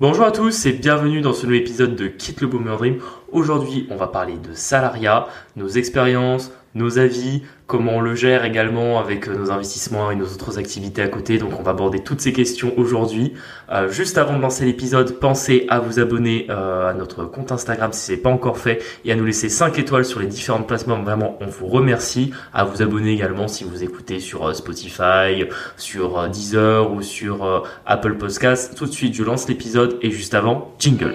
[0.00, 3.00] Bonjour à tous et bienvenue dans ce nouvel épisode de Quitte le Boomer Dream.
[3.30, 8.98] Aujourd'hui, on va parler de salariat, nos expériences, nos avis, comment on le gère également
[8.98, 11.36] avec euh, nos investissements et nos autres activités à côté.
[11.36, 13.34] Donc on va aborder toutes ces questions aujourd'hui.
[13.70, 17.92] Euh, juste avant de lancer l'épisode, pensez à vous abonner euh, à notre compte Instagram
[17.92, 20.66] si ce n'est pas encore fait et à nous laisser 5 étoiles sur les différentes
[20.66, 21.02] placements.
[21.02, 22.32] Vraiment, on vous remercie.
[22.54, 25.44] À vous abonner également si vous écoutez sur Spotify,
[25.76, 28.76] sur Deezer ou sur Apple Podcasts.
[28.76, 31.14] Tout de suite, je lance l'épisode et juste avant, jingle.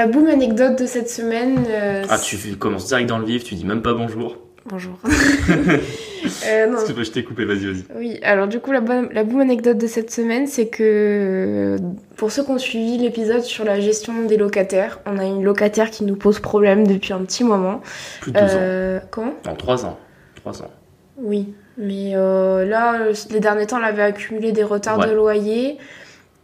[0.00, 1.66] La boum anecdote de cette semaine.
[1.68, 4.38] Euh, ah, tu commences direct dans le vif, tu dis même pas bonjour.
[4.64, 4.98] Bonjour.
[5.04, 6.78] euh, non.
[6.78, 7.84] que je t'ai coupé, vas-y, vas-y.
[7.96, 11.78] Oui, alors du coup, la, la boum anecdote de cette semaine, c'est que euh,
[12.16, 15.90] pour ceux qui ont suivi l'épisode sur la gestion des locataires, on a une locataire
[15.90, 17.82] qui nous pose problème depuis un petit moment.
[18.22, 19.02] Plus de deux euh, ans.
[19.10, 19.34] Comment?
[19.46, 19.98] En trois ans.
[20.36, 20.70] Trois ans.
[21.18, 25.76] Oui, mais là, les derniers temps, elle avait accumulé des retards de loyer.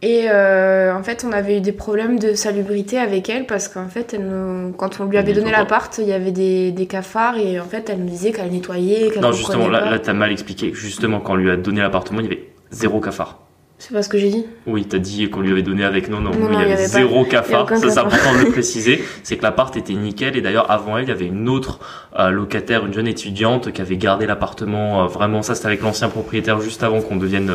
[0.03, 3.87] Et euh, en fait, on avait eu des problèmes de salubrité avec elle parce qu'en
[3.87, 7.59] fait, elle quand on lui avait donné l'appart, il y avait des, des, cafards et
[7.59, 9.11] en fait, elle me disait qu'elle nettoyait.
[9.19, 10.71] non, justement, là, là t'as mal expliqué.
[10.73, 13.46] Justement, quand on lui a donné l'appartement, il y avait zéro cafard.
[13.79, 14.45] C'est pas ce que j'ai dit.
[14.65, 17.69] Oui, t'as dit qu'on lui avait donné avec non, non, il y avait, zéro cafard.
[17.69, 19.03] Ça, c'est important de le préciser.
[19.21, 21.79] C'est que l'appart était nickel et d'ailleurs avant elle, il y avait une autre
[22.17, 25.03] euh, locataire, une jeune étudiante qui avait gardé l'appartement.
[25.03, 27.51] Euh, vraiment, ça c'était avec l'ancien propriétaire juste avant qu'on devienne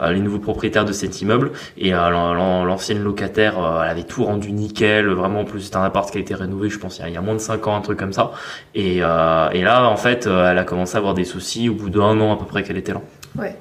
[0.00, 1.50] euh, les nouveaux propriétaires de cet immeuble.
[1.76, 5.08] Et l'ancienne locataire, elle avait tout rendu nickel.
[5.08, 7.20] Vraiment, en plus c'est un appart qui a été rénové, je pense il y a,
[7.20, 8.30] moins de 5 ans, un truc comme ça.
[8.76, 12.20] Et, et là, en fait, elle a commencé à avoir des soucis au bout d'un
[12.20, 13.00] an à peu près qu'elle était là.
[13.36, 13.56] Ouais.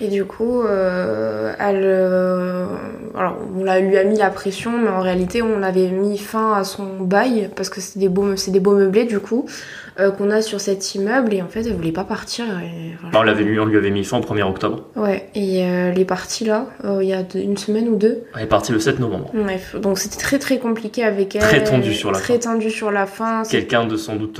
[0.00, 2.66] Et du coup, euh, elle, euh,
[3.14, 6.52] alors on la, lui a mis la pression, mais en réalité, on avait mis fin
[6.52, 9.46] à son bail parce que c'est des beaux, c'est des beaux meublés du coup.
[9.98, 12.44] Euh, qu'on a sur cet immeuble et en fait elle voulait pas partir.
[13.14, 14.84] on, l'avait lui, on lui avait mis fin au 1er octobre.
[14.94, 16.66] Ouais, et elle est partie là,
[17.00, 18.24] il y a une semaine ou deux.
[18.34, 19.30] Elle est partie le 7 novembre.
[19.32, 21.40] Bref, donc c'était très très compliqué avec elle.
[21.40, 22.38] Très tendu sur la très fin.
[22.38, 23.42] Très tendu sur la fin.
[23.50, 24.38] Quelqu'un de sans doute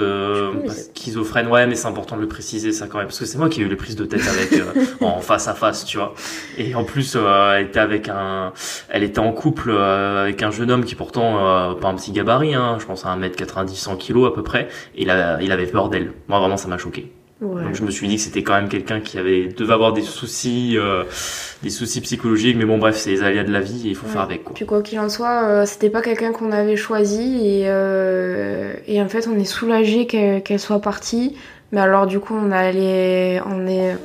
[0.94, 3.48] schizophrène, ouais, mais c'est important de le préciser ça quand même, parce que c'est moi
[3.48, 4.62] qui ai eu les prises de tête avec
[5.00, 6.14] en face à face, tu vois.
[6.58, 8.52] Et en plus, elle était avec un,
[8.88, 12.76] elle était en couple avec un jeune homme qui pourtant pas un petit gabarit, hein,
[12.80, 15.88] je pense à 1m90, 100 kg à peu près, et il a il avait peur
[15.88, 16.12] d'elle.
[16.28, 17.12] Moi, vraiment, ça m'a choqué.
[17.40, 20.00] Donc je me suis dit que c'était quand même quelqu'un qui avait devait avoir des
[20.00, 21.04] soucis, euh,
[21.62, 22.56] des soucis psychologiques.
[22.56, 24.42] Mais bon, bref, c'est les aléas de la vie et il faut faire avec.
[24.42, 24.54] Quoi.
[24.54, 29.02] Puis quoi qu'il en soit, euh, c'était pas quelqu'un qu'on avait choisi et, euh, et
[29.02, 31.36] en fait, on est soulagé qu'elle soit partie.
[31.72, 33.40] Mais alors du coup, on, on est,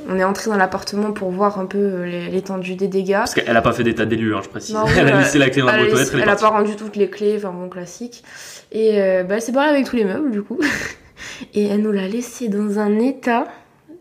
[0.08, 3.18] on est entré dans l'appartement pour voir un peu l'étendue des dégâts.
[3.18, 4.76] Parce qu'elle a pas fait d'état d'élus, hein, je précise.
[4.96, 7.08] elle a laissé la clé dans la boîte Elle, elle a pas rendu toutes les
[7.08, 8.24] clés, enfin bon classique.
[8.72, 10.58] Et bah, elle s'est barrée avec tous les meubles du coup.
[11.54, 13.46] Et elle nous l'a laissé dans un état.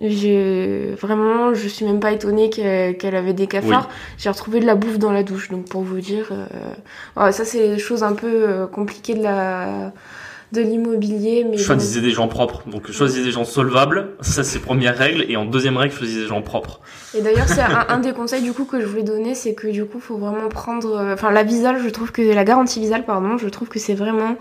[0.01, 3.87] Je, vraiment, je suis même pas étonnée qu'elle avait des cafards.
[4.17, 7.31] J'ai retrouvé de la bouffe dans la douche, donc pour vous dire, euh...
[7.31, 9.93] ça c'est des choses un peu euh, compliquées de la
[10.51, 11.45] de l'immobilier.
[11.49, 12.63] Mais choisissez des gens propres.
[12.67, 15.25] Donc choisissez des gens solvables, ça c'est première règle.
[15.29, 16.79] Et en deuxième règle, choisissez des gens propres.
[17.13, 19.85] Et d'ailleurs, c'est un, des conseils du coup que je voulais donner, c'est que du
[19.85, 23.37] coup, faut vraiment prendre, euh, enfin la visale, je trouve que la garantie visale, pardon,
[23.37, 24.37] je trouve que c'est vraiment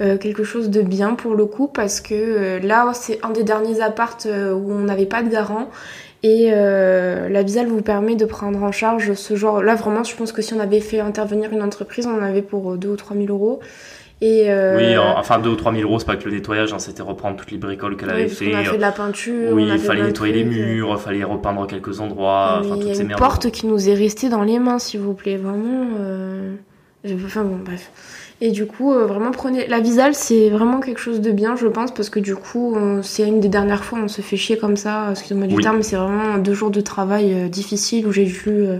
[0.00, 3.44] euh, quelque chose de bien pour le coup parce que euh, là c'est un des
[3.44, 5.70] derniers appartes euh, où on n'avait pas de garant
[6.22, 10.32] et la Visal vous permet de prendre en charge ce genre là vraiment je pense
[10.32, 13.16] que si on avait fait intervenir une entreprise on en avait pour 2 ou 3
[13.16, 13.60] 000 euros
[14.24, 17.02] et Oui, enfin 2 ou 3 000 euros, c'est pas que le nettoyage, hein, c'était
[17.02, 18.54] reprendre toutes les bricoles qu'elle avait fait.
[18.54, 19.50] On a fait de la peinture.
[19.52, 22.60] Oui, il fallait nettoyer les murs, il fallait repeindre quelques endroits.
[22.60, 25.14] enfin, il y a une porte qui nous est restée dans les mains, s'il vous
[25.14, 25.88] plaît, vraiment.
[27.04, 27.90] Enfin bon, bref.
[28.44, 29.68] Et du coup, euh, vraiment prenez.
[29.68, 33.22] La Visal, c'est vraiment quelque chose de bien, je pense, parce que du coup, c'est
[33.22, 35.84] une des dernières fois où on se fait chier comme ça, excusez-moi du terme, mais
[35.84, 38.42] c'est vraiment deux jours de travail euh, difficile où j'ai dû.
[38.48, 38.78] Euh,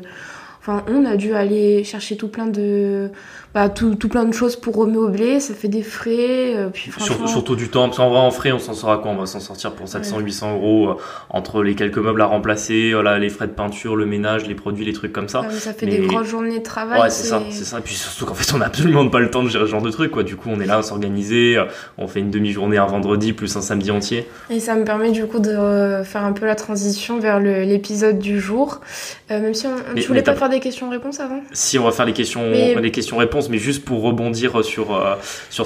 [0.58, 3.08] enfin, on a dû aller chercher tout plein de
[3.54, 6.56] bah, tout, tout, plein de choses pour remeubler, ça fait des frais.
[6.56, 8.98] Euh, puis surtout, surtout, du temps, parce qu'en vrai en frais on s'en sort à
[8.98, 9.10] quoi?
[9.10, 10.94] On va s'en sortir pour 700-800 euros euh,
[11.28, 14.84] entre les quelques meubles à remplacer, euh, les frais de peinture, le ménage, les produits,
[14.84, 15.42] les trucs comme ça.
[15.50, 17.00] ça fait des grosses journées de travail.
[17.02, 17.78] Ouais, c'est ça, c'est ça.
[17.78, 19.82] Et puis surtout qu'en fait on a absolument pas le temps de gérer ce genre
[19.82, 20.22] de trucs, quoi.
[20.22, 21.62] Du coup on est là à s'organiser,
[21.98, 24.26] on fait une demi-journée un vendredi plus un samedi entier.
[24.50, 28.40] Et ça me permet du coup de faire un peu la transition vers l'épisode du
[28.40, 28.80] jour.
[29.28, 31.40] même si on, je voulais pas faire des questions-réponses avant?
[31.52, 35.14] Si, on va faire les questions, Mais- les questions-réponses, mais juste pour rebondir sur euh,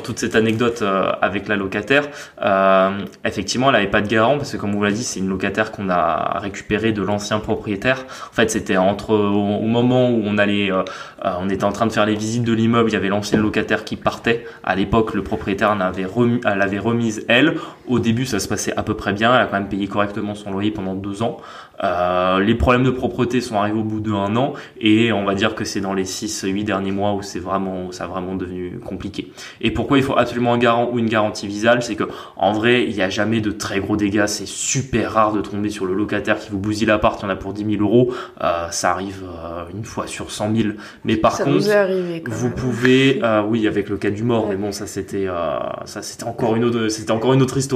[0.04, 2.08] toute cette anecdote euh, avec la locataire.
[2.42, 5.28] euh, effectivement, elle avait pas de garant parce que, comme vous l'a dit, c'est une
[5.28, 8.04] locataire qu'on a récupérée de l'ancien propriétaire.
[8.30, 12.44] En fait, c'était entre au, moment où on était en train de faire les visites
[12.44, 14.44] de l'immeuble, il y avait l'ancienne locataire qui partait.
[14.64, 17.56] À l'époque, le propriétaire l'avait remise elle.
[17.88, 19.34] Au début, ça se passait à peu près bien.
[19.34, 21.38] Elle a quand même payé correctement son loyer pendant deux ans.
[21.84, 25.34] Euh, les problèmes de propreté sont arrivés au bout de un an et on va
[25.34, 28.34] dire que c'est dans les 6-8 derniers mois où c'est vraiment, où ça a vraiment
[28.34, 29.30] devenu compliqué.
[29.60, 32.04] Et pourquoi il faut absolument un garant ou une garantie visale C'est que
[32.36, 34.24] en vrai, il n'y a jamais de très gros dégâts.
[34.26, 37.20] C'est super rare de tomber sur le locataire qui vous bousille l'appart.
[37.20, 38.14] Il y en a pour 10 000 euros.
[38.42, 40.68] Euh, ça arrive euh, une fois sur 100 000.
[41.04, 42.54] Mais par Ça contre, arrivé vous même.
[42.54, 45.26] pouvez, oui, avec le cas du mort, mais bon, ça c'était,
[45.84, 47.75] ça c'était encore une autre, c'était encore une autre histoire.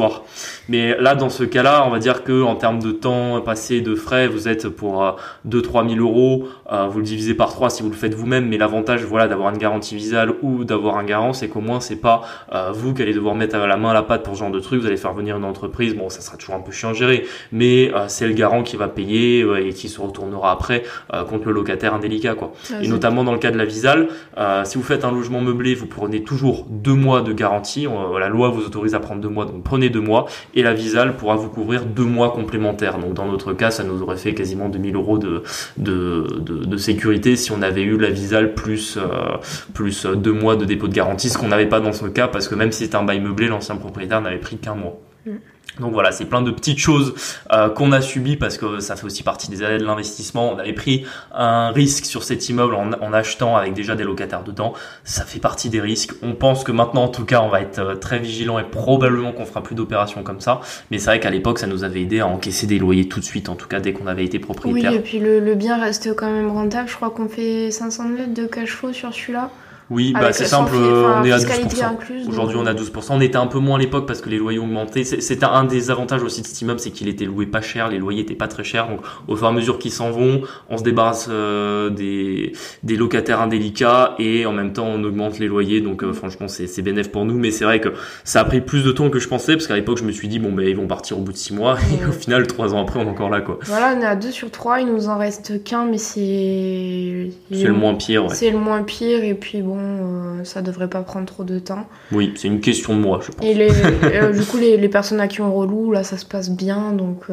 [0.69, 3.95] Mais là, dans ce cas-là, on va dire que en termes de temps passé, de
[3.95, 5.13] frais, vous êtes pour euh,
[5.49, 6.49] 2-3 000 euros.
[6.73, 8.47] euh, vous le divisez par 3 si vous le faites vous-même.
[8.49, 11.97] Mais l'avantage, voilà, d'avoir une garantie visale ou d'avoir un garant, c'est qu'au moins c'est
[11.97, 12.23] pas
[12.55, 14.61] euh, vous qui allez devoir mettre la main à la pâte pour ce genre de
[14.61, 14.81] truc.
[14.81, 15.95] Vous allez faire venir une entreprise.
[15.97, 18.77] Bon, ça sera toujours un peu chiant à gérer, mais euh, c'est le garant qui
[18.77, 20.83] va payer euh, et qui se retournera après
[21.13, 22.53] euh, contre le locataire indélicat, quoi.
[22.73, 24.09] Ah, Et notamment dans le cas de la Visale,
[24.39, 27.87] euh, si vous faites un logement meublé, vous prenez toujours deux mois de garantie.
[27.87, 30.27] Euh, la loi vous autorise à prendre deux mois, donc prenez deux mois.
[30.55, 32.99] Et la Visale pourra vous couvrir deux mois complémentaires.
[32.99, 35.43] Donc dans notre cas, ça nous aurait fait quasiment 2000 euros de,
[35.77, 39.37] de, de, sécurité si on avait eu la Visale plus, euh,
[39.75, 42.29] plus euh, deux mois de dépôt de garantie, ce qu'on n'avait pas dans ce cas,
[42.29, 44.99] parce que même si c'était un bail meublé, l'ancien propriétaire n'avait pris qu'un mois.
[45.27, 45.33] Mm.
[45.79, 47.15] Donc voilà, c'est plein de petites choses
[47.53, 50.53] euh, qu'on a subies parce que ça fait aussi partie des années de l'investissement.
[50.53, 54.73] On avait pris un risque sur cet immeuble en, achetant avec déjà des locataires dedans.
[55.05, 56.13] Ça fait partie des risques.
[56.23, 59.33] On pense que maintenant, en tout cas, on va être euh, très vigilant et probablement
[59.33, 60.61] qu'on fera plus d'opérations comme ça.
[60.91, 63.25] Mais c'est vrai qu'à l'époque, ça nous avait aidé à encaisser des loyers tout de
[63.25, 64.93] suite, en tout cas dès qu'on avait été Oui, propriétaire.
[64.93, 66.89] et puis le, le bien reste quand même rentable.
[66.89, 69.51] Je crois qu'on fait 500 mètres de cash flow sur celui-là.
[69.91, 71.85] Oui, bah c'est simple, euh, on est à fiscalité 12%.
[71.89, 73.15] incluse, donc- Aujourd'hui, on a 12%.
[73.17, 75.03] On était un peu moins à l'époque parce que les loyers augmenté.
[75.03, 77.89] C'est- C'était un des avantages aussi de cet immeuble, c'est qu'il était loué pas cher,
[77.89, 78.89] les loyers étaient pas très chers.
[78.89, 82.53] Donc, au fur et à mesure qu'ils s'en vont, on se débarrasse euh, des,
[82.85, 85.81] des locataires indélicats et en même temps, on augmente les loyers.
[85.81, 87.35] Donc, euh, franchement, c'est bénéf pour nous.
[87.39, 87.89] Mais c'est vrai que
[88.23, 90.29] ça a pris plus de temps que je pensais parce qu'à l'époque, je me suis
[90.29, 91.77] dit, bon, ben, ils vont partir au bout de six mois.
[92.01, 93.59] Et au final, trois ans après, on est encore là, quoi.
[93.65, 94.81] Voilà, on est à 2 sur 3.
[94.81, 97.31] Il nous en reste qu'un, mais c'est.
[97.53, 98.35] C'est le moins pire, ouais.
[98.35, 101.87] C'est le moins pire, et puis bon, euh, ça devrait pas prendre trop de temps.
[102.13, 103.47] Oui, c'est une question de moi, je pense.
[103.47, 103.71] Et les,
[104.05, 106.93] euh, du coup, les, les personnes à qui on reloue, là, ça se passe bien,
[106.93, 107.27] donc.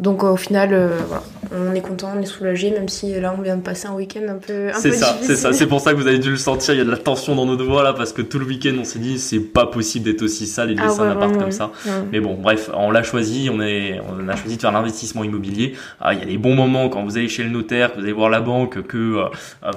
[0.00, 1.22] Euh, Donc au final, euh, voilà,
[1.54, 4.22] on est content, on est soulagé, même si là on vient de passer un week-end
[4.28, 5.52] un peu, C'est ça, c'est ça.
[5.52, 6.74] C'est pour ça que vous avez dû le sentir.
[6.74, 8.74] Il y a de la tension dans nos voix là, parce que tout le week-end,
[8.78, 11.10] on s'est dit, c'est pas possible d'être aussi sale et de Ah laisser ouais, un
[11.12, 11.70] appart comme ça.
[12.10, 13.50] Mais bon, bref, on l'a choisi.
[13.52, 15.74] On est, on a choisi de faire l'investissement immobilier.
[16.00, 18.04] Ah, il y a des bons moments quand vous allez chez le notaire, que vous
[18.04, 19.24] allez voir la banque, que euh,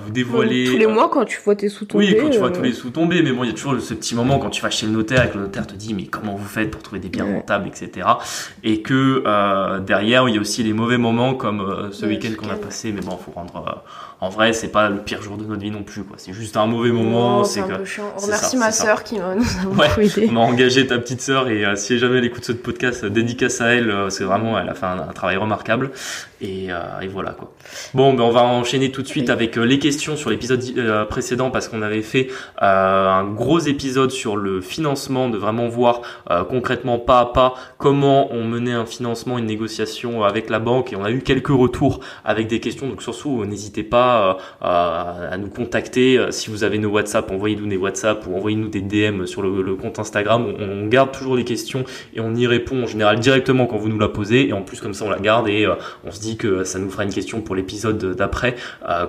[0.03, 0.65] vous dévoilez.
[0.65, 2.07] Tous les euh, mois, quand tu vois tes sous tomber.
[2.07, 3.79] oui, quand tu vois euh, tous les sous tomber, mais bon, il y a toujours
[3.79, 5.93] ce petit moment quand tu vas chez le notaire et que le notaire te dit
[5.93, 8.07] mais comment vous faites pour trouver des biens rentables, etc.
[8.63, 12.29] Et que euh, derrière, il y a aussi les mauvais moments comme euh, ce week-end
[12.37, 13.83] qu'on a passé, mais bon, faut rendre.
[14.21, 16.15] En vrai, c'est pas le pire jour de notre vie non plus, quoi.
[16.17, 17.43] C'est juste un mauvais moment.
[17.43, 18.03] c'est c'est un que peu chiant.
[18.17, 20.05] On remercie ma sœur qui m'a- nous a beaucoup Ouais.
[20.05, 20.29] aidé.
[20.31, 23.09] on a engagé ta petite sœur et euh, si jamais elle écoute ce podcast, euh,
[23.09, 25.91] dédicace à elle, euh, c'est vraiment, elle a fait un, un travail remarquable.
[26.41, 26.65] Et,
[27.01, 27.53] et voilà quoi.
[27.95, 29.31] Bon, ben on va enchaîner tout de suite Oui.
[29.31, 30.61] avec les questions sur l'épisode
[31.09, 32.27] précédent parce qu'on avait fait
[32.61, 36.01] un gros épisode sur le financement, de vraiment voir
[36.49, 40.97] concrètement pas à pas comment on menait un financement, une négociation avec la banque et
[40.97, 42.87] on a eu quelques retours avec des questions.
[42.89, 45.85] Donc surtout, n'hésitez pas euh, à nous contacter
[46.17, 49.75] Euh, si vous avez nos WhatsApp, envoyez-nous des WhatsApp ou envoyez-nous des DM sur le,
[49.75, 50.53] compte Instagram.
[50.59, 51.83] On, garde toujours les questions
[52.13, 54.79] et on y répond en général directement quand vous nous la posez et en plus
[54.79, 55.73] comme ça on la garde et euh,
[56.05, 58.55] on se dit que ça nous fera une question pour l'épisode d'après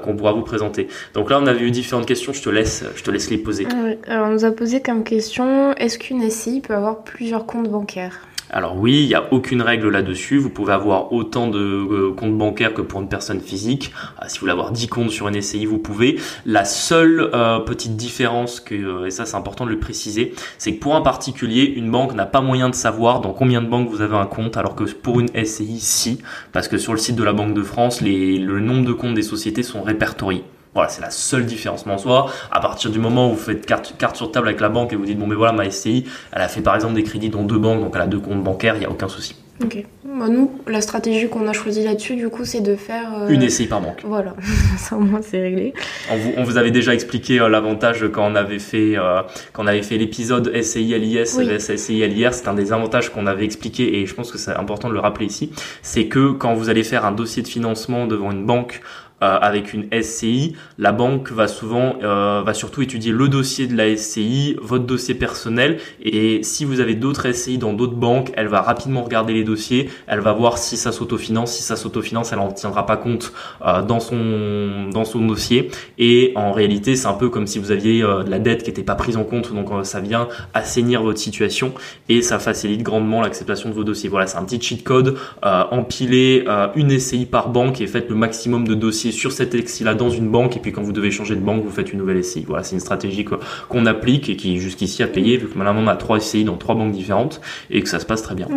[0.02, 0.88] qu'on pourra vous présenter.
[1.14, 3.66] Donc là on avait eu différentes questions, je te laisse, je te laisse les poser.
[4.06, 8.20] Alors, on nous a posé comme question est-ce qu'une SCI peut avoir plusieurs comptes bancaires?
[8.50, 10.38] Alors oui, il n'y a aucune règle là-dessus.
[10.38, 13.92] Vous pouvez avoir autant de euh, comptes bancaires que pour une personne physique.
[14.18, 16.20] Ah, si vous voulez avoir 10 comptes sur une SCI, vous pouvez.
[16.44, 20.74] La seule euh, petite différence, que, euh, et ça c'est important de le préciser, c'est
[20.74, 23.88] que pour un particulier, une banque n'a pas moyen de savoir dans combien de banques
[23.88, 26.18] vous avez un compte, alors que pour une SCI, si.
[26.52, 29.22] Parce que sur le site de la Banque de France, le nombre de comptes des
[29.22, 30.44] sociétés sont répertoriés.
[30.76, 31.86] Voilà, c'est la seule différence.
[31.86, 34.60] Mais en soi, à partir du moment où vous faites carte, carte sur table avec
[34.60, 36.92] la banque et vous dites, bon, mais voilà, ma SCI, elle a fait par exemple
[36.94, 39.08] des crédits dans deux banques, donc elle a deux comptes bancaires, il n'y a aucun
[39.08, 39.36] souci.
[39.64, 39.82] Ok.
[40.04, 43.10] Bah, nous, la stratégie qu'on a choisie là-dessus, du coup, c'est de faire.
[43.22, 44.00] euh, Une SCI par banque.
[44.04, 44.34] Voilà,
[44.78, 45.72] ça au moins c'est réglé.
[46.12, 49.22] On vous, on vous avait déjà expliqué euh, l'avantage quand on avait fait, euh,
[49.54, 51.48] quand on avait fait l'épisode SCI LIS, Oui.
[51.58, 54.88] SCI LIR, c'est un des avantages qu'on avait expliqué et je pense que c'est important
[54.88, 55.50] de le rappeler ici.
[55.80, 58.82] C'est que quand vous allez faire un dossier de financement devant une banque,
[59.22, 63.74] euh, avec une SCI, la banque va souvent, euh, va surtout étudier le dossier de
[63.74, 68.48] la SCI, votre dossier personnel, et si vous avez d'autres SCI dans d'autres banques, elle
[68.48, 72.40] va rapidement regarder les dossiers, elle va voir si ça s'autofinance, si ça s'autofinance, elle
[72.40, 73.32] en tiendra pas compte
[73.64, 77.70] euh, dans son dans son dossier, et en réalité, c'est un peu comme si vous
[77.70, 81.18] aviez de la dette qui n'était pas prise en compte, donc ça vient assainir votre
[81.18, 81.72] situation
[82.10, 84.10] et ça facilite grandement l'acceptation de vos dossiers.
[84.10, 86.44] Voilà, c'est un petit cheat code, empiler
[86.74, 90.28] une SCI par banque et faites le maximum de dossiers sur cet SCI-là dans une
[90.28, 92.44] banque et puis quand vous devez changer de banque, vous faites une nouvelle SCI.
[92.46, 95.88] Voilà, c'est une stratégie qu'on applique et qui jusqu'ici a payé vu que maintenant on
[95.88, 98.48] a trois SCI dans trois banques différentes et que ça se passe très bien.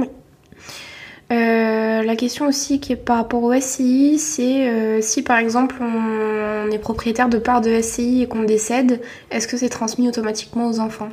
[1.31, 5.75] Euh, la question aussi qui est par rapport au SCI, c'est euh, si par exemple
[5.81, 9.01] on, est propriétaire de parts de SCI et qu'on décède,
[9.31, 11.09] est-ce que c'est transmis automatiquement aux enfants?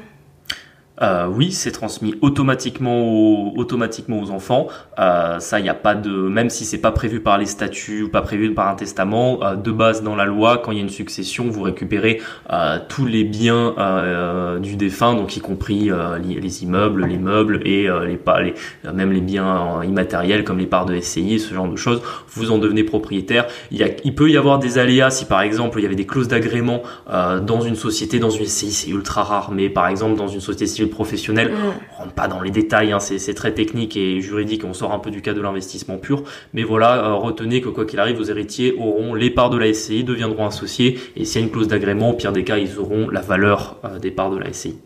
[1.03, 4.69] Euh, oui, c'est transmis automatiquement aux, automatiquement aux enfants.
[4.99, 8.09] Euh, ça, il a pas de, même si c'est pas prévu par les statuts ou
[8.09, 10.83] pas prévu par un testament, euh, de base dans la loi, quand il y a
[10.83, 15.91] une succession, vous récupérez euh, tous les biens euh, du défunt, donc y compris
[16.23, 20.99] les, immeubles, les meubles et les, les, même les biens immatériels comme les parts de
[20.99, 22.03] SCI, ce genre de choses.
[22.29, 23.47] Vous en devenez propriétaire.
[23.71, 25.95] Il, y a, il peut y avoir des aléas si par exemple il y avait
[25.95, 30.17] des clauses d'agrément dans une société, dans une SCI, c'est ultra rare, mais par exemple
[30.17, 31.53] dans une société civile professionnel.
[31.93, 34.99] On rentre pas dans les détails, hein, c'est très technique et juridique, on sort un
[34.99, 36.23] peu du cas de l'investissement pur.
[36.53, 39.73] Mais voilà, euh, retenez que quoi qu'il arrive, vos héritiers auront les parts de la
[39.73, 42.79] SCI, deviendront associés, et s'il y a une clause d'agrément, au pire des cas, ils
[42.79, 44.77] auront la valeur euh, des parts de la SCI.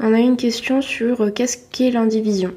[0.00, 2.52] On a une question sur euh, qu'est-ce qu'est l'indivision?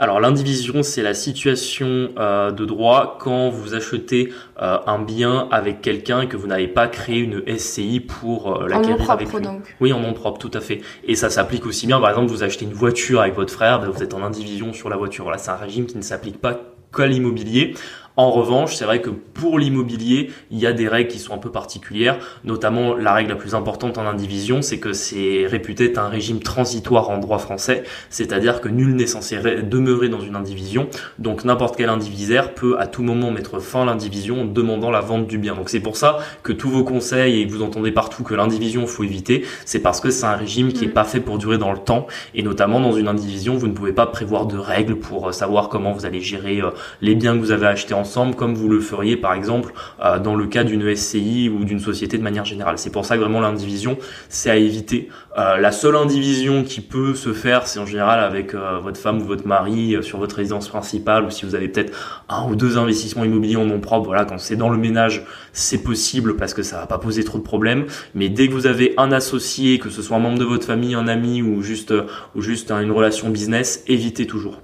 [0.00, 5.82] Alors l'indivision, c'est la situation euh, de droit quand vous achetez euh, un bien avec
[5.82, 9.42] quelqu'un et que vous n'avez pas créé une SCI pour euh, l'acquérir avec lui.
[9.42, 9.76] Donc.
[9.78, 10.80] Oui, en nom propre, tout à fait.
[11.04, 13.88] Et ça s'applique aussi bien, par exemple, vous achetez une voiture avec votre frère, ben,
[13.88, 15.24] vous êtes en indivision sur la voiture.
[15.24, 16.58] Voilà, c'est un régime qui ne s'applique pas
[16.96, 17.74] qu'à l'immobilier.
[18.16, 21.38] En revanche, c'est vrai que pour l'immobilier, il y a des règles qui sont un
[21.38, 25.98] peu particulières, notamment la règle la plus importante en indivision, c'est que c'est réputé être
[25.98, 30.88] un régime transitoire en droit français, c'est-à-dire que nul n'est censé demeurer dans une indivision,
[31.18, 35.00] donc n'importe quel indivisaire peut à tout moment mettre fin à l'indivision en demandant la
[35.00, 35.54] vente du bien.
[35.54, 38.86] Donc c'est pour ça que tous vos conseils et que vous entendez partout que l'indivision
[38.86, 40.92] faut éviter, c'est parce que c'est un régime qui est mm.
[40.92, 43.92] pas fait pour durer dans le temps et notamment dans une indivision, vous ne pouvez
[43.92, 47.40] pas prévoir de règles pour euh, savoir comment vous allez gérer euh, les biens que
[47.40, 50.94] vous avez achetés ensemble comme vous le feriez par exemple euh, dans le cas d'une
[50.96, 52.78] SCI ou d'une société de manière générale.
[52.78, 55.08] C'est pour ça que vraiment l'indivision, c'est à éviter.
[55.38, 59.20] Euh, la seule indivision qui peut se faire, c'est en général avec euh, votre femme
[59.22, 62.78] ou votre mari sur votre résidence principale ou si vous avez peut-être un ou deux
[62.78, 64.06] investissements immobiliers en nom propre.
[64.06, 67.38] Voilà, quand c'est dans le ménage, c'est possible parce que ça va pas poser trop
[67.38, 67.86] de problèmes.
[68.14, 70.94] Mais dès que vous avez un associé, que ce soit un membre de votre famille,
[70.94, 71.94] un ami ou juste
[72.34, 74.60] ou juste une relation business, évitez toujours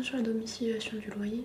[0.00, 1.44] sur la domiciliation du loyer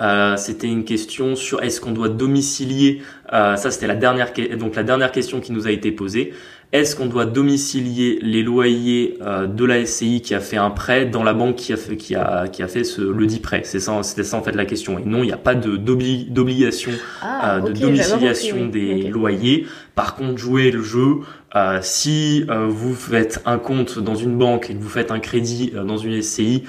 [0.00, 3.02] euh, c'était une question sur est-ce qu'on doit domicilier.
[3.32, 6.34] Euh, ça, c'était la dernière donc la dernière question qui nous a été posée.
[6.74, 11.06] Est-ce qu'on doit domicilier les loyers euh, de la SCI qui a fait un prêt
[11.06, 13.60] dans la banque qui a fait qui a qui a fait ce le dit prêt?
[13.62, 14.98] C'est ça, c'était ça en fait la question.
[14.98, 16.90] Et non, il n'y a pas de d'obligation
[17.22, 19.68] ah, de domiciliation des loyers.
[19.94, 21.20] Par contre, jouer le jeu.
[21.54, 25.20] Euh, si euh, vous faites un compte dans une banque et que vous faites un
[25.20, 26.64] crédit euh, dans une SCI,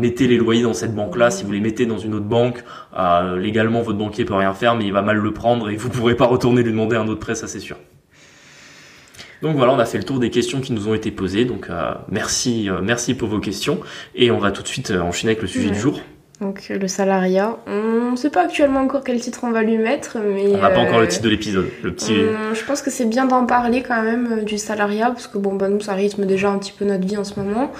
[0.00, 1.30] mettez les loyers dans cette banque-là.
[1.30, 2.64] Si vous les mettez dans une autre banque,
[3.38, 6.16] légalement votre banquier peut rien faire, mais il va mal le prendre et vous pourrez
[6.16, 7.76] pas retourner lui demander un autre prêt, ça c'est sûr.
[9.42, 11.44] Donc voilà, on a fait le tour des questions qui nous ont été posées.
[11.44, 11.68] Donc
[12.08, 13.80] merci, merci pour vos questions
[14.14, 16.00] et on va tout de suite enchaîner avec le sujet du jour.
[16.40, 20.16] Donc le salariat, on ne sait pas actuellement encore quel titre on va lui mettre,
[20.24, 20.54] mais...
[20.54, 22.14] On n'a pas encore le titre de l'épisode, le petit...
[22.14, 25.54] je pense que c'est bien d'en parler quand même euh, du salariat, parce que bon,
[25.54, 27.70] bah, nous ça rythme déjà un petit peu notre vie en ce moment.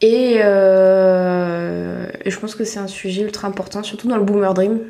[0.00, 4.54] Et, euh, et je pense que c'est un sujet ultra important, surtout dans le Boomer
[4.54, 4.80] Dream,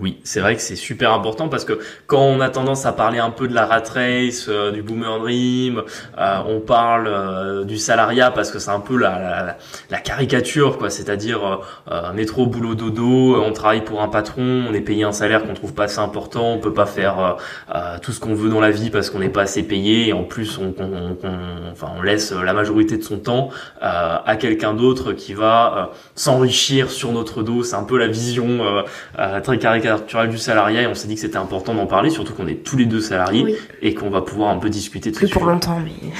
[0.00, 3.18] oui, c'est vrai que c'est super important parce que quand on a tendance à parler
[3.18, 5.82] un peu de la rat race, euh, du boomer dream,
[6.18, 9.56] euh, on parle euh, du salariat parce que c'est un peu la,
[9.90, 10.90] la, caricature, quoi.
[10.90, 11.60] C'est-à-dire
[12.14, 15.74] métro, boulot, dodo, on travaille pour un patron, on est payé un salaire qu'on trouve
[15.74, 17.36] pas assez important, on peut pas faire
[18.02, 20.24] tout ce qu'on veut dans la vie parce qu'on n'est pas assez payé et en
[20.24, 21.16] plus on, on,
[21.72, 27.12] enfin, on laisse la majorité de son temps à quelqu'un d'autre qui va s'enrichir sur
[27.12, 27.62] notre dos.
[27.62, 28.84] C'est un peu la vision
[29.42, 32.46] très caricature du salariat et on s'est dit que c'était important d'en parler, surtout qu'on
[32.46, 35.44] est tous les deux salariés et qu'on va pouvoir un peu discuter de Plus pour
[35.44, 36.10] longtemps, mais.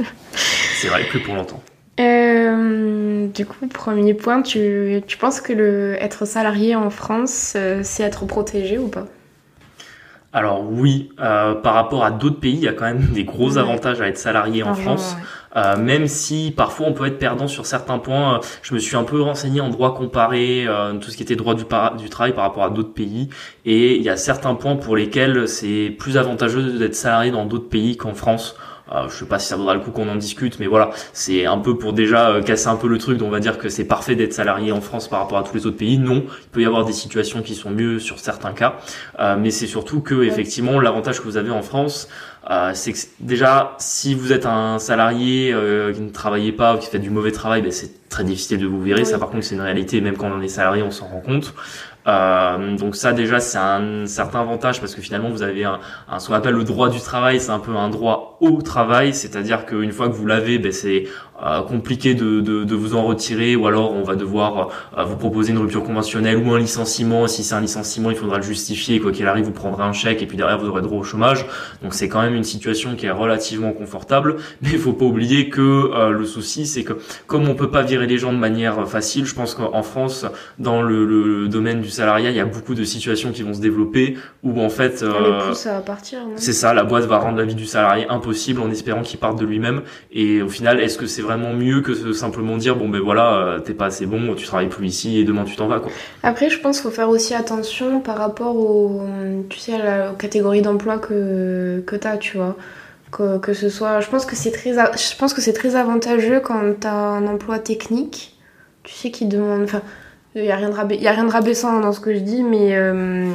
[0.32, 1.62] c'est vrai, plus pour longtemps.
[1.98, 7.80] Euh, du coup, premier point, tu, tu penses que le être salarié en France, euh,
[7.82, 9.06] c'est être protégé ou pas?
[10.32, 13.56] Alors oui, euh, par rapport à d'autres pays, il y a quand même des gros
[13.56, 15.16] avantages à être salarié en France.
[15.56, 18.40] Euh, même si parfois on peut être perdant sur certains points.
[18.62, 20.66] Je me suis un peu renseigné en droit comparé,
[21.00, 21.64] tout ce qui était droit du,
[21.98, 23.28] du travail par rapport à d'autres pays,
[23.64, 27.68] et il y a certains points pour lesquels c'est plus avantageux d'être salarié dans d'autres
[27.68, 28.56] pays qu'en France.
[28.92, 31.44] Euh, je sais pas si ça vaudra le coup qu'on en discute, mais voilà, c'est
[31.44, 33.20] un peu pour déjà euh, casser un peu le truc.
[33.22, 35.66] on va dire que c'est parfait d'être salarié en France par rapport à tous les
[35.66, 35.98] autres pays.
[35.98, 38.76] Non, il peut y avoir des situations qui sont mieux sur certains cas,
[39.18, 42.08] euh, mais c'est surtout que effectivement l'avantage que vous avez en France,
[42.50, 45.54] euh, c'est que déjà si vous êtes un salarié
[45.94, 48.66] qui ne travaillait pas ou qui fait du mauvais travail, ben, c'est très difficile de
[48.66, 49.04] vous virer.
[49.04, 50.00] Ça par contre c'est une réalité.
[50.00, 51.54] Même quand on est salarié, on s'en rend compte.
[52.06, 56.20] Euh, donc ça déjà c'est un certain avantage parce que finalement vous avez un, un
[56.20, 59.66] ce qu'on appelle le droit du travail, c'est un peu un droit au travail, c'est-à-dire
[59.66, 61.04] qu'une fois que vous l'avez, ben, c'est
[61.42, 65.16] euh, compliqué de, de, de, vous en retirer ou alors on va devoir euh, vous
[65.16, 67.26] proposer une rupture conventionnelle ou un licenciement.
[67.26, 69.00] Si c'est un licenciement, il faudra le justifier.
[69.00, 71.44] Quoi qu'il arrive, vous prendrez un chèque et puis derrière vous aurez droit au chômage.
[71.82, 74.36] Donc c'est quand même une situation qui est relativement confortable.
[74.62, 76.94] Mais il faut pas oublier que euh, le souci, c'est que
[77.26, 80.24] comme on peut pas virer les gens de manière facile, je pense qu'en France,
[80.58, 83.60] dans le, le, domaine du salariat, il y a beaucoup de situations qui vont se
[83.60, 85.04] développer où en fait,
[86.36, 89.38] c'est ça, la boîte va rendre la vie du salarié impossible en espérant qu'il parte
[89.38, 89.82] de lui-même.
[90.12, 93.58] Et au final, est-ce que c'est vraiment mieux que simplement dire bon ben voilà euh,
[93.60, 95.92] t'es pas assez bon tu travailles plus ici et demain tu t'en vas quoi.
[96.22, 99.02] Après je pense qu'il faut faire aussi attention par rapport au
[99.48, 102.56] tu sais la catégorie d'emploi que que t'as tu vois
[103.12, 106.40] que, que, ce soit je pense que c'est très je pense que c'est très avantageux
[106.40, 108.36] quand t'as un emploi technique
[108.82, 109.82] tu sais qui demande enfin
[110.34, 112.42] il y a rien de y a rien de rabaissant dans ce que je dis
[112.42, 113.30] mais euh,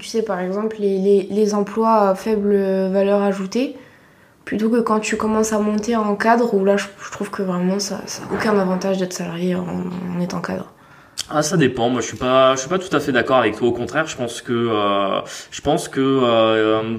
[0.00, 2.56] tu sais par exemple les, les, les emplois à faible
[2.90, 3.76] valeur ajoutée
[4.46, 7.78] plutôt que quand tu commences à monter en cadre où là je, trouve que vraiment
[7.78, 9.66] ça n'a aucun avantage d'être salarié en,
[10.16, 10.72] en étant cadre.
[11.28, 11.88] Ah ça dépend.
[11.88, 13.66] Moi je suis pas je suis pas tout à fait d'accord avec toi.
[13.66, 16.98] Au contraire, je pense que euh, je pense que euh,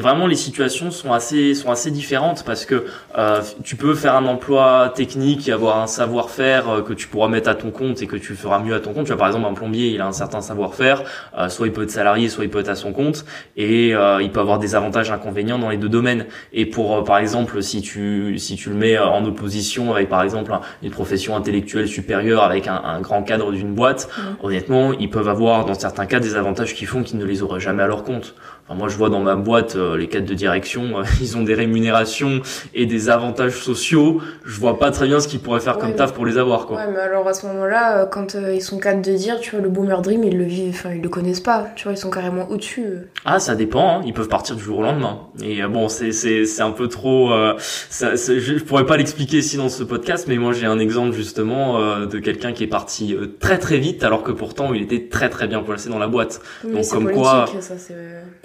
[0.00, 2.84] vraiment les situations sont assez sont assez différentes parce que
[3.16, 7.28] euh, tu peux faire un emploi technique et avoir un savoir-faire euh, que tu pourras
[7.28, 9.04] mettre à ton compte et que tu feras mieux à ton compte.
[9.04, 11.04] Tu vois par exemple un plombier, il a un certain savoir-faire,
[11.38, 13.24] euh, soit il peut être salarié, soit il peut être à son compte
[13.56, 16.26] et il peut avoir des avantages inconvénients dans les deux domaines.
[16.52, 20.52] Et pour par exemple si tu si tu le mets en opposition avec par exemple
[20.82, 24.08] une profession intellectuelle supérieure avec un grand cadre d'une boîte,
[24.42, 27.60] honnêtement, ils peuvent avoir dans certains cas des avantages qui font qu'ils ne les auraient
[27.60, 28.34] jamais à leur compte
[28.72, 31.52] moi, je vois dans ma boîte euh, les cadres de direction, euh, ils ont des
[31.52, 32.40] rémunérations
[32.72, 34.22] et des avantages sociaux.
[34.44, 36.78] Je vois pas très bien ce qu'ils pourraient faire comme taf pour les avoir, quoi.
[36.78, 39.60] Ouais, mais alors à ce moment-là, euh, quand ils sont cadres de dire, tu vois,
[39.60, 41.66] le boomer dream, ils le vivent, enfin, ils le connaissent pas.
[41.76, 42.84] Tu vois, ils sont carrément au-dessus.
[43.26, 43.98] Ah, ça dépend.
[43.98, 44.02] Hein.
[44.06, 45.18] Ils peuvent partir du jour au lendemain.
[45.42, 47.32] Et bon, c'est c'est c'est un peu trop.
[47.58, 52.06] ça, je pourrais pas l'expliquer ici dans ce podcast, mais moi j'ai un exemple justement
[52.06, 55.46] de quelqu'un qui est parti très très vite, alors que pourtant il était très très
[55.46, 56.40] bien placé dans la boîte.
[56.64, 57.46] Donc comme quoi.
[57.60, 57.74] Ça,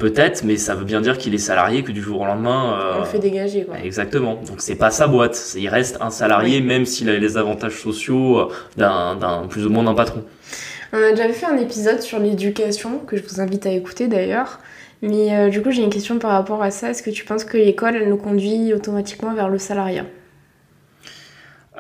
[0.10, 2.80] Peut-être, mais ça veut bien dire qu'il est salarié que du jour au lendemain.
[2.80, 2.94] Euh...
[2.98, 3.76] On le fait dégager, quoi.
[3.84, 4.36] Exactement.
[4.36, 5.54] Donc c'est pas sa boîte.
[5.56, 9.84] Il reste un salarié, même s'il a les avantages sociaux euh, d'un, plus ou moins
[9.84, 10.24] d'un patron.
[10.94, 14.60] On a déjà fait un épisode sur l'éducation que je vous invite à écouter d'ailleurs.
[15.02, 16.90] Mais euh, du coup, j'ai une question par rapport à ça.
[16.90, 20.06] Est-ce que tu penses que l'école, elle nous conduit automatiquement vers le salariat?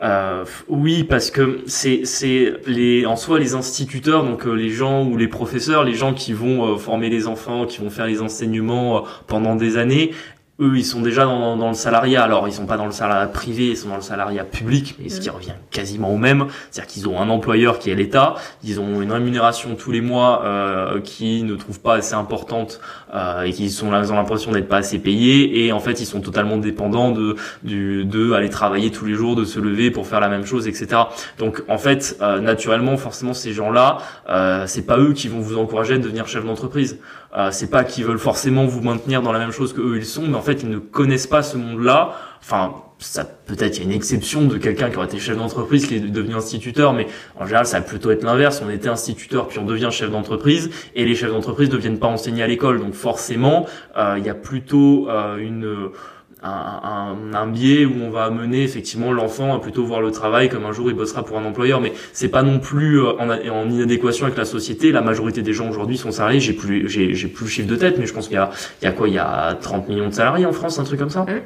[0.02, 5.06] Euh, oui, parce que c'est c'est les en soi les instituteurs, donc euh, les gens
[5.06, 8.22] ou les professeurs, les gens qui vont euh, former les enfants, qui vont faire les
[8.22, 10.12] enseignements pendant des années,
[10.60, 12.24] eux, ils sont déjà dans, le salariat.
[12.24, 15.10] Alors, ils sont pas dans le salariat privé, ils sont dans le salariat public, mais
[15.10, 16.48] ce qui revient quasiment au même.
[16.69, 20.43] C'est-à-dire qu'ils ont un employeur qui est l'État, ils ont une rémunération tous les mois
[20.43, 22.80] euh, qui ne trouve pas assez importante
[23.13, 25.65] euh, et qui sont ont l'impression d'être pas assez payés.
[25.65, 29.45] Et en fait, ils sont totalement dépendants de, du, aller travailler tous les jours, de
[29.45, 31.02] se lever pour faire la même chose, etc.
[31.38, 33.98] Donc, en fait, euh, naturellement, forcément, ces gens-là,
[34.30, 37.00] euh, c'est pas eux qui vont vous encourager à devenir chef d'entreprise.
[37.38, 40.06] Euh, c'est pas qu'ils veulent forcément vous maintenir dans la même chose que eux ils
[40.06, 42.15] sont, mais en fait ils ne connaissent pas ce monde-là.
[42.42, 45.86] Enfin, ça peut-être il y a une exception de quelqu'un qui aurait été chef d'entreprise
[45.86, 47.08] qui est devenu instituteur, mais
[47.39, 48.62] en général ça va plutôt être l'inverse.
[48.65, 52.08] On était instituteur puis on devient chef d'entreprise et les chefs d'entreprise ne viennent pas
[52.08, 55.92] enseigner à l'école, donc forcément euh, il y a plutôt euh, une
[56.41, 60.65] un, un, biais où on va amener effectivement l'enfant à plutôt voir le travail comme
[60.65, 61.82] un jour il bossera pour un employeur.
[61.82, 64.91] Mais c'est pas non plus euh, en, en, inadéquation avec la société.
[64.91, 66.39] La majorité des gens aujourd'hui sont salariés.
[66.39, 68.49] J'ai plus j'ai plus le chiffre de tête mais je pense qu'il y a
[68.82, 69.08] il y a quoi?
[69.08, 71.23] Il y a 30 millions de salariés en France un truc comme ça?
[71.23, 71.41] Mmh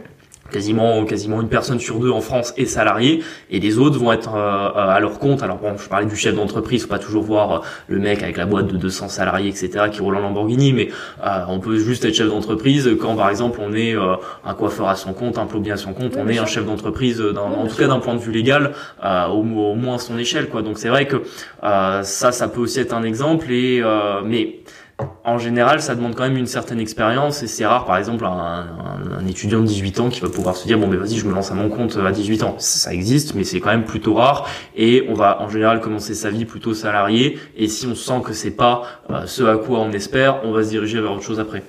[0.54, 4.36] quasiment quasiment une personne sur deux en France est salariée et les autres vont être
[4.36, 5.44] euh, à leur compte.
[5.44, 8.38] Alors bon, je parlais du chef d'entreprise, faut pas toujours voir euh, le mec avec
[8.38, 9.86] la boîte de 200 salariés, etc.
[9.92, 10.90] qui roule en Lamborghini, mais
[11.26, 13.96] euh, on peut juste être chef d'entreprise quand par exemple on est
[14.46, 17.22] un coiffeur à son compte, un plombier à son compte, on est un chef d'entreprise,
[17.22, 20.50] en tout cas d'un point de vue légal, au, moins à son échelle.
[20.50, 21.24] Donc c'est vrai que
[21.62, 23.84] ça, ça peut aussi être un exemple et
[24.26, 24.60] mais
[25.26, 29.26] en général, ça demande quand même une certaine expérience et c'est rare, par exemple, un,
[29.28, 31.52] étudiant de 18 ans qui va pouvoir se dire bon, mais vas-y, je me lance
[31.52, 32.56] à mon compte à 18 ans.
[32.60, 36.30] Ça existe, mais c'est quand même plutôt rare et on va en général commencer sa
[36.30, 39.92] vie plutôt salarié et si on sent que c'est pas euh, ce à quoi on
[39.94, 41.64] espère, on va se diriger vers autre chose après.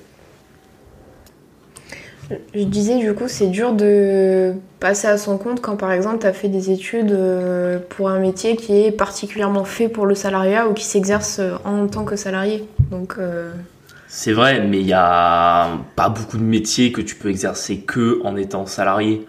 [2.54, 6.26] Je disais du coup c'est dur de passer à son compte quand par exemple tu
[6.26, 10.68] as fait des études euh, pour un métier qui est particulièrement fait pour le salariat
[10.68, 12.64] ou qui s'exerce en tant que salarié.
[12.90, 13.52] Donc euh,
[14.16, 18.20] c'est vrai, mais il y a pas beaucoup de métiers que tu peux exercer que
[18.22, 19.26] en étant salarié.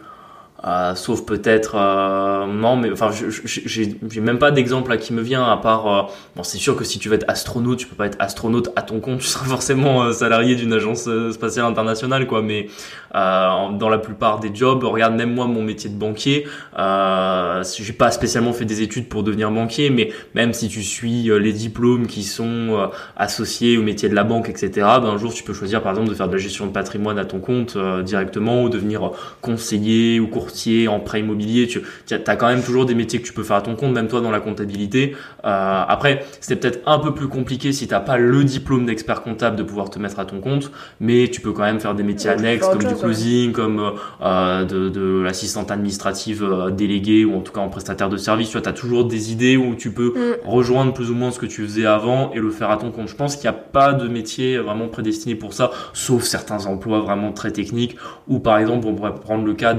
[0.63, 5.43] Euh, sauf peut-être euh, non mais enfin j'ai même pas d'exemple là qui me vient
[5.43, 6.01] à part euh,
[6.35, 8.81] bon c'est sûr que si tu veux être astronaute tu peux pas être astronaute à
[8.81, 12.67] ton compte tu seras forcément salarié d'une agence spatiale internationale quoi mais
[13.13, 16.47] dans la plupart des jobs regarde même moi mon métier de banquier
[16.79, 21.23] euh, j'ai pas spécialement fait des études pour devenir banquier mais même si tu suis
[21.23, 25.43] les diplômes qui sont associés au métier de la banque etc ben un jour tu
[25.43, 28.63] peux choisir par exemple de faire de la gestion de patrimoine à ton compte directement
[28.63, 30.44] ou devenir conseiller ou courtier
[30.87, 33.61] en prêt immobilier, tu as quand même toujours des métiers que tu peux faire à
[33.61, 35.15] ton compte, même toi dans la comptabilité.
[35.45, 39.55] Euh, après, c'est peut-être un peu plus compliqué si t'as pas le diplôme d'expert comptable
[39.55, 42.29] de pouvoir te mettre à ton compte, mais tu peux quand même faire des métiers
[42.29, 47.53] annexes comme du closing, comme euh, de, de l'assistante administrative euh, déléguée ou en tout
[47.53, 48.49] cas en prestataire de service.
[48.49, 50.47] Tu vois, as toujours des idées où tu peux mm.
[50.47, 53.07] rejoindre plus ou moins ce que tu faisais avant et le faire à ton compte.
[53.07, 57.01] Je pense qu'il n'y a pas de métier vraiment prédestiné pour ça, sauf certains emplois
[57.01, 59.73] vraiment très techniques ou par exemple on pourrait prendre le cas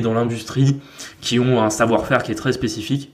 [0.00, 0.80] dans l'industrie
[1.20, 3.12] qui ont un savoir-faire qui est très spécifique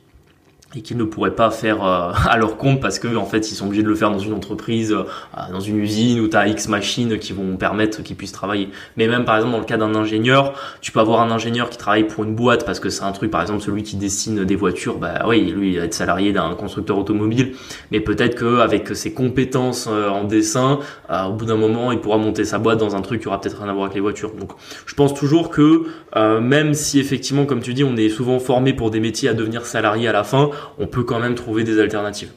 [0.76, 3.54] et qu'ils ne pourraient pas faire euh, à leur compte parce que en fait ils
[3.54, 5.04] sont obligés de le faire dans une entreprise, euh,
[5.50, 8.68] dans une usine où tu as X machines qui vont permettre qu'ils puissent travailler.
[8.96, 11.78] Mais même par exemple dans le cas d'un ingénieur, tu peux avoir un ingénieur qui
[11.78, 14.56] travaille pour une boîte parce que c'est un truc par exemple celui qui dessine des
[14.56, 17.54] voitures, bah oui, lui il va être salarié d'un constructeur automobile,
[17.90, 22.18] mais peut-être que avec ses compétences euh, en dessin, au bout d'un moment il pourra
[22.18, 24.32] monter sa boîte dans un truc qui aura peut-être rien à voir avec les voitures.
[24.32, 24.50] Donc
[24.84, 25.86] je pense toujours que
[26.40, 29.66] même si effectivement comme tu dis on est souvent formé pour des métiers à devenir
[29.66, 32.32] salarié à la fin, on peut quand même trouver des alternatives.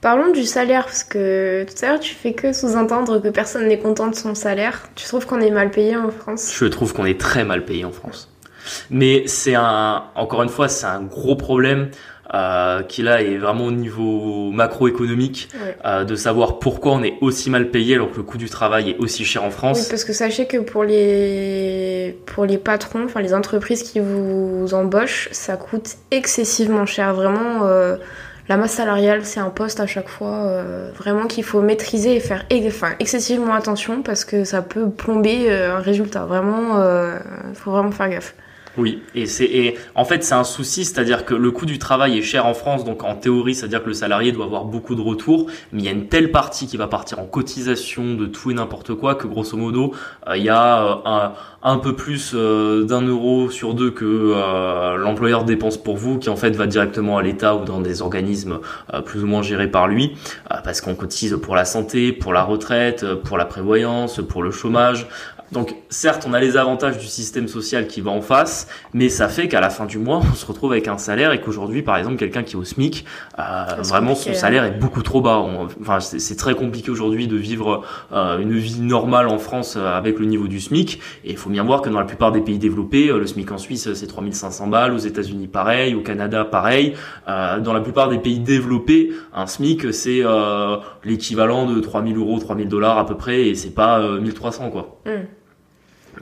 [0.00, 3.78] Parlons du salaire, parce que tout à l'heure tu fais que sous-entendre que personne n'est
[3.78, 4.88] content de son salaire.
[4.94, 6.54] Tu trouves qu'on est mal payé en France?
[6.54, 8.30] Je trouve qu'on est très mal payé en France.
[8.90, 11.90] Mais c'est un, encore une fois, c'est un gros problème
[12.34, 15.48] euh, qui là est vraiment au niveau macroéconomique,
[15.84, 18.90] euh, de savoir pourquoi on est aussi mal payé alors que le coût du travail
[18.90, 19.82] est aussi cher en France.
[19.82, 24.74] Oui, parce que sachez que pour les pour les patrons, enfin les entreprises qui vous
[24.74, 27.14] embauchent, ça coûte excessivement cher.
[27.14, 27.96] Vraiment, euh,
[28.48, 32.20] la masse salariale, c'est un poste à chaque fois, euh, vraiment qu'il faut maîtriser et
[32.20, 36.24] faire enfin, excessivement attention parce que ça peut plomber un résultat.
[36.24, 36.82] Vraiment,
[37.48, 38.34] il faut vraiment faire gaffe.
[38.78, 42.22] Oui, et c'est en fait c'est un souci, c'est-à-dire que le coût du travail est
[42.22, 45.46] cher en France, donc en théorie, c'est-à-dire que le salarié doit avoir beaucoup de retours,
[45.72, 48.54] mais il y a une telle partie qui va partir en cotisation de tout et
[48.54, 49.94] n'importe quoi que grosso modo
[50.28, 54.34] euh, il y a euh, un, un, peu plus euh, d'un euro sur deux que
[54.98, 58.58] l'employeur dépense pour vous, qui en fait va directement à l'État ou dans des organismes
[59.04, 60.16] plus ou moins gérés par lui,
[60.64, 65.06] parce qu'on cotise pour la santé, pour la retraite, pour la prévoyance, pour le chômage,
[65.52, 69.28] donc certes, on a les avantages du système social qui va en face, mais ça
[69.28, 71.96] fait qu'à la fin du mois, on se retrouve avec un salaire et qu'aujourd'hui, par
[71.96, 73.04] exemple, quelqu'un qui est au SMIC,
[73.38, 73.42] euh,
[73.78, 74.68] vraiment son salaire hein.
[74.68, 75.44] est beaucoup trop bas.
[75.80, 80.18] enfin, c'est très compliqué aujourd'hui de vivre euh, une vie normale en France euh, avec
[80.18, 81.00] le niveau du SMIC.
[81.24, 83.58] Et il faut bien voir que dans la plupart des pays développés, le SMIC en
[83.58, 86.94] Suisse c'est 3500 balles, aux États-Unis pareil, au Canada pareil.
[87.26, 90.22] dans la plupart des pays développés, un SMIC c'est
[91.04, 95.00] l'équivalent de 3000 euros, 3000 dollars à peu près, et c'est pas 1300 quoi.
[95.06, 95.10] Mmh.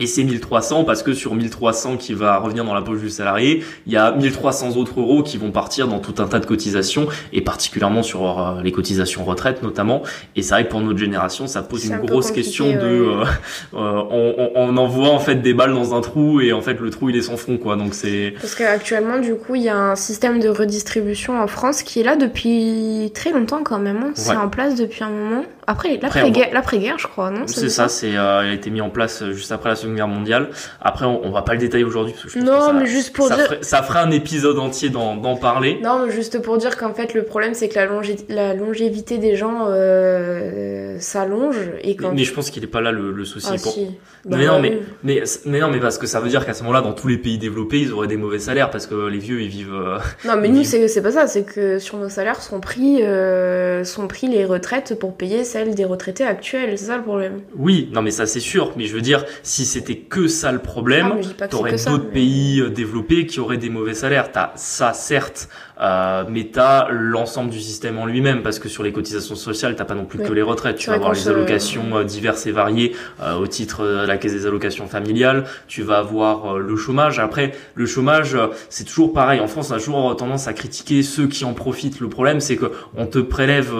[0.00, 3.62] Et c'est 1300 parce que sur 1300 qui va revenir dans la poche du salarié,
[3.86, 7.06] il y a 1300 autres euros qui vont partir dans tout un tas de cotisations
[7.32, 10.02] et particulièrement sur euh, les cotisations retraite notamment.
[10.36, 13.24] Et c'est vrai que pour notre génération, ça pose une grosse question de, euh,
[13.74, 16.90] euh, on, on, envoie en fait des balles dans un trou et en fait le
[16.90, 17.76] trou il est sans fond quoi.
[17.76, 21.82] Donc c'est parce qu'actuellement du coup il y a un système de redistribution en France
[21.82, 23.98] qui est là depuis très longtemps quand même.
[23.98, 24.12] Hein.
[24.14, 25.44] C'est en place depuis un moment.
[25.66, 29.52] Après l'après-guerre, je crois, non C'est ça, c'est il a été mis en place juste
[29.52, 30.50] après la Guerre mondiale.
[30.80, 33.36] Après, on, va pas le détailler aujourd'hui parce que je non, mais juste pour ça
[33.36, 35.80] dire, ferait, ça ferait un épisode entier d'en parler.
[35.82, 37.86] Non, mais juste pour dire qu'en fait, le problème c'est que la,
[38.28, 42.12] la, longévité des gens euh, s'allonge et quand.
[42.12, 43.48] Mais, je pense qu'il est pas là le, souci.
[43.50, 43.88] Ah, si.
[44.26, 46.82] mais non, mais, mais, mais non, mais parce que ça veut dire qu'à ce moment-là,
[46.82, 49.48] dans tous les pays développés, ils auraient des mauvais salaires parce que les vieux ils
[49.48, 49.74] vivent.
[49.74, 53.84] Euh, non, mais nous c'est pas ça, c'est que sur nos salaires sont pris euh,
[53.84, 56.76] sont pris les retraites pour payer celles des retraités actuels.
[56.76, 57.42] C'est ça le problème?
[57.56, 58.72] Oui, non, mais ça c'est sûr.
[58.76, 62.70] Mais je veux dire, si c'était que ça le problème, ah, t'aurais d'autres pays euh,
[62.70, 64.32] développés qui auraient des mauvais salaires.
[64.32, 65.48] T'as ça certes
[65.80, 69.84] Euh, mais t'as l'ensemble du système en lui-même parce que sur les cotisations sociales, t'as
[69.84, 70.76] pas non plus que les retraites.
[70.76, 74.32] Tu vas avoir les allocations euh, diverses et variées euh, au titre de la caisse
[74.32, 75.44] des allocations familiales.
[75.66, 77.18] Tu vas avoir le chômage.
[77.18, 78.36] Après, le chômage,
[78.68, 79.40] c'est toujours pareil.
[79.40, 82.00] En France, on a toujours tendance à critiquer ceux qui en profitent.
[82.00, 83.72] Le problème, c'est que on te prélève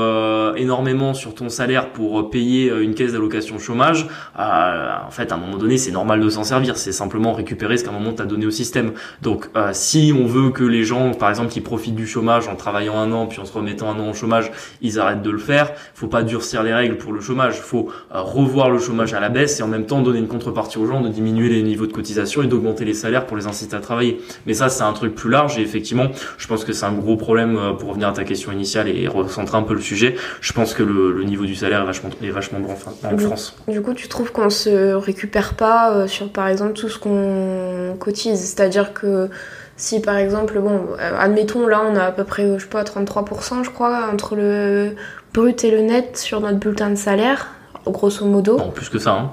[0.57, 4.07] énormément sur ton salaire pour payer une caisse d'allocation chômage.
[4.37, 6.76] en fait, à un moment donné, c'est normal de s'en servir.
[6.76, 8.92] C'est simplement récupérer ce qu'à un moment t'as donné au système.
[9.22, 12.99] Donc, si on veut que les gens, par exemple, qui profitent du chômage en travaillant
[12.99, 15.73] un an puis en se remettant un an au chômage, ils arrêtent de le faire.
[15.94, 17.61] Faut pas durcir les règles pour le chômage.
[17.61, 20.79] Faut euh, revoir le chômage à la baisse et en même temps donner une contrepartie
[20.79, 23.77] aux gens de diminuer les niveaux de cotisation et d'augmenter les salaires pour les inciter
[23.77, 24.20] à travailler.
[24.47, 27.16] Mais ça, c'est un truc plus large et effectivement, je pense que c'est un gros
[27.16, 30.16] problème euh, pour revenir à ta question initiale et recentrer un peu le sujet.
[30.40, 33.57] Je pense que le, niveau du salaire est vachement, est vachement bon en France.
[33.68, 37.97] Du coup, tu trouves qu'on se récupère pas euh, sur, par exemple, tout ce qu'on
[37.99, 39.29] cotise, c'est-à-dire que
[39.76, 42.84] si par exemple, bon, euh, admettons là on a à peu près, je sais pas,
[42.84, 44.94] 33% je crois, entre le
[45.32, 47.48] brut et le net sur notre bulletin de salaire,
[47.87, 48.58] grosso modo.
[48.58, 49.30] En plus que ça, hein.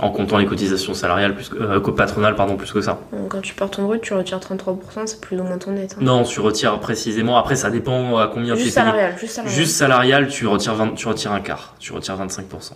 [0.00, 3.00] En comptant les cotisations salariales, plus que, euh, patronales, pardon, plus que ça.
[3.28, 5.96] quand tu pars ton brut, tu retires 33%, c'est plus ou moins ton net.
[5.96, 6.02] Hein.
[6.02, 7.36] Non, tu retires précisément.
[7.36, 9.58] Après, ça dépend à combien juste tu salarial, Juste salarial.
[9.58, 11.74] Juste salarial, tu retires, tu retires un quart.
[11.80, 12.74] Tu retires 25%.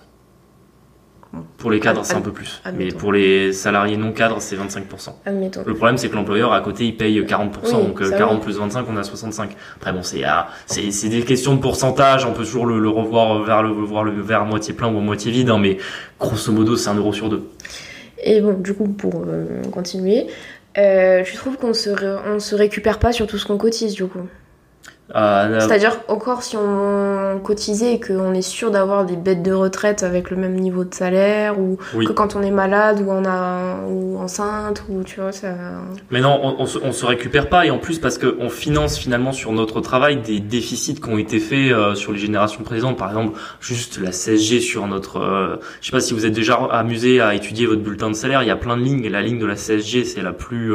[1.56, 2.60] Pour les cadres, c'est un peu plus.
[2.74, 5.14] Mais pour les salariés non cadres, c'est 25%.
[5.24, 5.62] Admettons.
[5.66, 7.72] Le problème, c'est que l'employeur, à côté, il paye 40%.
[7.72, 9.50] donc 40 plus 25, on a 65.
[9.76, 10.22] Après, bon, c'est
[10.66, 12.26] c'est des questions de pourcentage.
[12.26, 15.00] On peut toujours le, revoir vers le, voir le verre à moitié plein ou à
[15.00, 15.50] moitié vide.
[15.50, 15.78] Hein, mais
[16.20, 17.48] grosso modo, c'est un euro sur deux.
[18.22, 20.26] Et bon, du coup, pour euh, continuer,
[20.78, 21.90] euh, tu trouves qu'on se,
[22.26, 24.26] on se récupère pas sur tout ce qu'on cotise, du coup?
[25.14, 30.02] Euh, C'est-à-dire encore si on cotisait et qu'on est sûr d'avoir des bêtes de retraite
[30.02, 33.76] avec le même niveau de salaire ou que quand on est malade ou on a
[33.88, 35.48] ou enceinte ou tu vois ça.
[36.10, 39.52] Mais non, on, on, se, récupère pas et en plus parce qu'on finance finalement sur
[39.52, 42.96] notre travail des déficits qui ont été faits euh, sur les générations précédentes.
[42.96, 45.18] Par exemple, juste la CSG sur notre.
[45.18, 48.42] Euh, je sais pas si vous êtes déjà amusé à étudier votre bulletin de salaire.
[48.42, 50.74] Il y a plein de lignes et la ligne de la CSG c'est la plus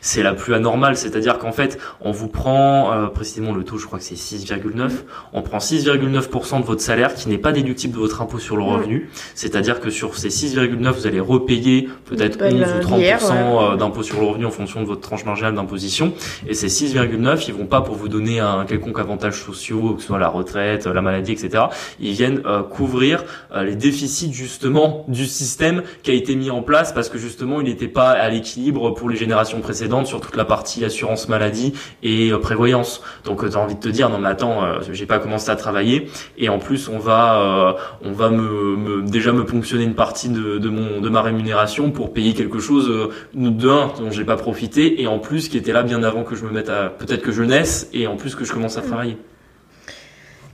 [0.00, 0.96] c'est la plus anormale.
[0.96, 4.90] C'est-à-dire qu'en fait on vous prend précisément le taux, je crois que c'est 6,9.
[5.32, 8.62] On prend 6,9% de votre salaire qui n'est pas déductible de votre impôt sur le
[8.62, 9.10] revenu.
[9.34, 14.20] C'est-à-dire que sur ces 6,9, vous allez repayer peut-être 11 ou 30% euh, d'impôt sur
[14.20, 16.12] le revenu en fonction de votre tranche marginale d'imposition.
[16.46, 20.08] Et ces 6,9, ils vont pas pour vous donner un quelconque avantage sociaux, que ce
[20.08, 21.64] soit la retraite, la maladie, etc.
[22.00, 26.62] Ils viennent euh, couvrir euh, les déficits justement du système qui a été mis en
[26.62, 30.36] place parce que justement il n'était pas à l'équilibre pour les générations précédentes sur toute
[30.36, 33.02] la partie assurance maladie et prévoyance.
[33.24, 36.08] Donc t'as envie de te dire non mais attends, euh, j'ai pas commencé à travailler
[36.36, 37.72] et en plus on va euh,
[38.04, 42.12] on va me, déjà me ponctionner une partie de, de mon de ma rémunération pour
[42.12, 45.82] payer quelque chose euh, d'un dont j'ai pas profité et en plus qui était là
[45.82, 48.44] bien avant que je me mette à peut-être que je naisse et en plus que
[48.44, 49.16] je commence à travailler.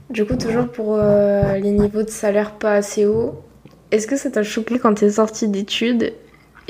[0.09, 3.41] Du coup, toujours pour les niveaux de salaire pas assez hauts,
[3.91, 6.13] est-ce que ça t'a choqué quand t'es sorti d'études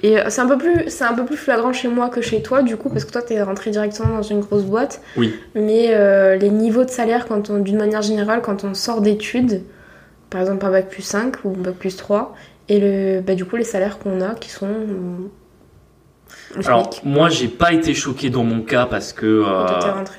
[0.03, 2.41] et euh, c'est un peu plus, c'est un peu plus flagrant chez moi que chez
[2.41, 5.01] toi, du coup, parce que toi, t'es rentré directement dans une grosse boîte.
[5.17, 5.34] Oui.
[5.55, 9.63] Mais euh, les niveaux de salaire, quand on, d'une manière générale, quand on sort d'études,
[10.29, 12.36] par exemple un bac plus 5 ou un bac plus 3,
[12.67, 14.67] et le, bah, du coup, les salaires qu'on a qui sont
[16.65, 19.65] alors moi j'ai pas été choqué dans mon cas parce que euh,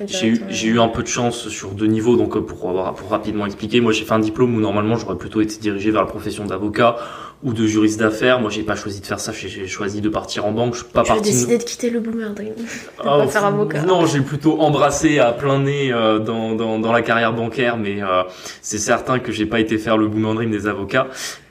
[0.05, 3.45] j'ai eu, eu un peu de chance sur deux niveaux donc pour avoir pour rapidement
[3.45, 6.45] expliquer moi j'ai fait un diplôme où normalement j'aurais plutôt été dirigé vers la profession
[6.45, 6.97] d'avocat
[7.43, 8.39] ou de juriste d'affaires.
[8.39, 9.31] Moi, j'ai pas choisi de faire ça.
[9.31, 10.73] J'ai choisi de partir en banque.
[10.73, 11.21] Je suis pas parti.
[11.21, 12.53] décidé de quitter le boomer dream.
[13.05, 13.83] Oh, faire avocat.
[13.83, 18.01] Non, j'ai plutôt embrassé à plein nez euh, dans, dans, dans, la carrière bancaire, mais
[18.01, 18.23] euh,
[18.61, 21.07] c'est certain que j'ai pas été faire le boomer dream des avocats.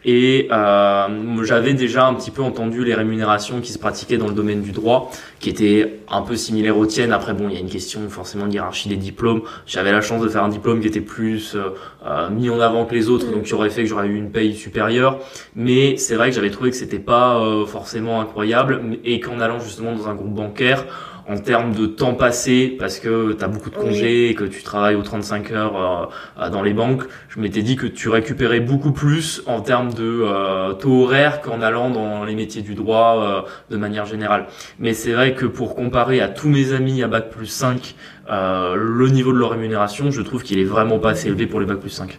[0.08, 4.34] Et euh, j'avais déjà un petit peu entendu les rémunérations qui se pratiquaient dans le
[4.34, 7.12] domaine du droit, qui étaient un peu similaires aux tiennes.
[7.12, 9.42] Après, bon, il y a une question forcément de hiérarchie des diplômes.
[9.66, 11.70] J'avais la chance de faire un diplôme qui était plus euh,
[12.06, 14.30] euh, mis en avant que les autres, donc qui aurait fait que j'aurais eu une
[14.30, 15.18] paye supérieure.
[15.56, 19.92] Mais c'est vrai que j'avais trouvé que c'était pas forcément incroyable, et qu'en allant justement
[19.92, 20.84] dans un groupe bancaire,
[21.28, 24.62] en termes de temps passé, parce que tu as beaucoup de congés et que tu
[24.62, 26.06] travailles aux 35 heures euh,
[26.44, 30.22] euh, dans les banques, je m'étais dit que tu récupérais beaucoup plus en termes de
[30.22, 34.46] euh, taux horaire qu'en allant dans les métiers du droit de manière générale.
[34.78, 37.94] Mais c'est vrai que pour comparer à tous mes amis à Bac plus 5,
[38.28, 41.66] le niveau de leur rémunération, je trouve qu'il est vraiment pas assez élevé pour les
[41.66, 42.18] Bac plus 5.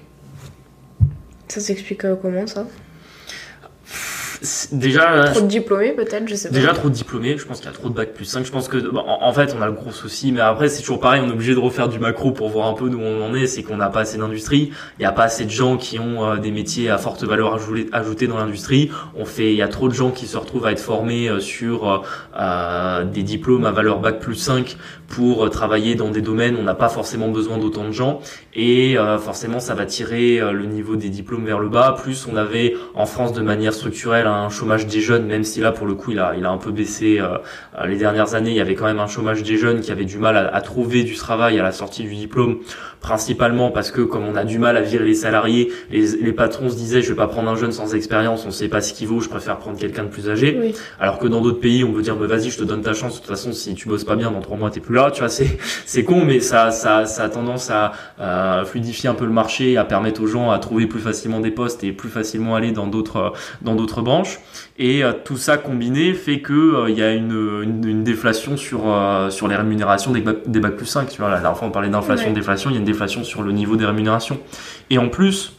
[1.48, 2.66] Ça s'explique comment ça?
[4.72, 6.56] Déjà trop de diplômés peut-être je sais pas.
[6.56, 8.52] Déjà trop de diplômés je pense qu'il y a trop de bac plus 5 je
[8.52, 11.30] pense que en, fait on a le gros souci mais après c'est toujours pareil on
[11.30, 13.48] est obligé de refaire du macro pour voir un peu d'où on en est.
[13.48, 14.72] C'est qu'on n'a pas assez d'industrie.
[14.98, 17.60] Il n'y a pas assez de gens qui ont euh, des métiers à forte valeur
[17.92, 18.92] ajoutée dans l'industrie.
[19.16, 21.40] On fait il y a trop de gens qui se retrouvent à être formés euh,
[21.40, 22.06] sur
[22.40, 26.64] euh, des diplômes à valeur bac plus 5 pour travailler dans des domaines où on
[26.64, 28.20] n'a pas forcément besoin d'autant de gens
[28.58, 31.96] et forcément ça va tirer le niveau des diplômes vers le bas.
[32.02, 35.72] Plus on avait en France de manière structurelle un chômage des jeunes, même si là
[35.72, 37.38] pour le coup il a, il a un peu baissé euh,
[37.86, 40.18] les dernières années, il y avait quand même un chômage des jeunes qui avaient du
[40.18, 42.60] mal à, trouver du travail à la sortie du diplôme,
[43.00, 46.76] principalement parce que comme on a du mal à virer les salariés, les, patrons se
[46.76, 49.22] disaient je vais pas prendre un jeune sans expérience, on sait pas ce qu'il vaut,
[49.22, 50.74] je préfère prendre quelqu'un de plus âgé.
[51.00, 53.14] Alors que dans d'autres pays on peut dire mais vas-y je te donne ta chance,
[53.14, 55.20] de toute façon si tu bosses pas bien dans trois mois t'es plus là, tu
[55.20, 59.32] vois c'est c'est con mais ça ça ça a tendance à fluidifier un peu le
[59.32, 62.72] marché, à permettre aux gens à trouver plus facilement des postes et plus facilement aller
[62.72, 64.40] dans d'autres dans d'autres branches.
[64.80, 68.92] Et euh, tout ça combiné fait que euh, il y a une, une, déflation sur
[68.92, 71.10] euh, sur les rémunérations des, des bacs plus 5.
[71.10, 73.42] Tu vois, la dernière fois on parlait d'inflation, déflation, il y a une déflation sur
[73.42, 74.40] le niveau des rémunérations.
[74.92, 75.54] Et en plus,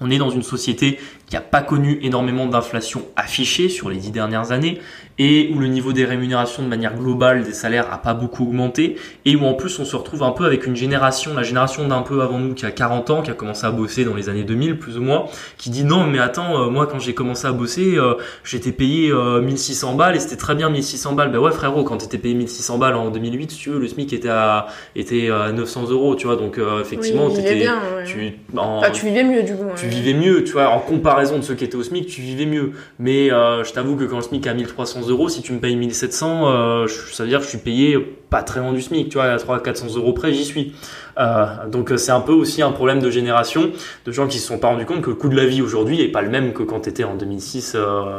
[0.00, 0.98] on est dans une société
[1.30, 4.80] qui n'a pas connu énormément d'inflation affichée sur les dix dernières années
[5.18, 8.96] et où le niveau des rémunérations de manière globale des salaires a pas beaucoup augmenté
[9.24, 12.02] et où en plus on se retrouve un peu avec une génération, la génération d'un
[12.02, 14.42] peu avant nous qui a 40 ans, qui a commencé à bosser dans les années
[14.42, 17.52] 2000 plus ou moins, qui dit non mais attends, euh, moi quand j'ai commencé à
[17.52, 21.30] bosser, euh, j'étais payé 1600 euh, balles et c'était très bien 1600 balles.
[21.30, 24.30] Ben ouais frérot, quand t'étais payé 1600 balles en 2008, tu veux, le SMIC était
[24.30, 24.66] à,
[24.96, 28.32] était à 900 euros, tu vois, donc effectivement bien, tu,
[28.92, 29.64] tu vivais mieux du coup.
[29.76, 32.46] Tu vivais mieux, tu vois, en comparaison de ceux qui étaient au SMIC, tu vivais
[32.46, 32.72] mieux.
[32.98, 35.76] Mais je t'avoue que quand le SMIC est à 1300 euros, si tu me payes
[35.76, 37.98] 1700, euh, ça veut dire que je suis payé
[38.30, 40.72] pas très loin du SMIC, tu vois, à 300-400 euros près, j'y suis.
[41.18, 43.72] Euh, donc euh, c'est un peu aussi un problème de génération,
[44.06, 45.98] de gens qui se sont pas rendus compte que le coût de la vie aujourd'hui
[45.98, 47.76] n'est pas le même que quand tu étais en 2006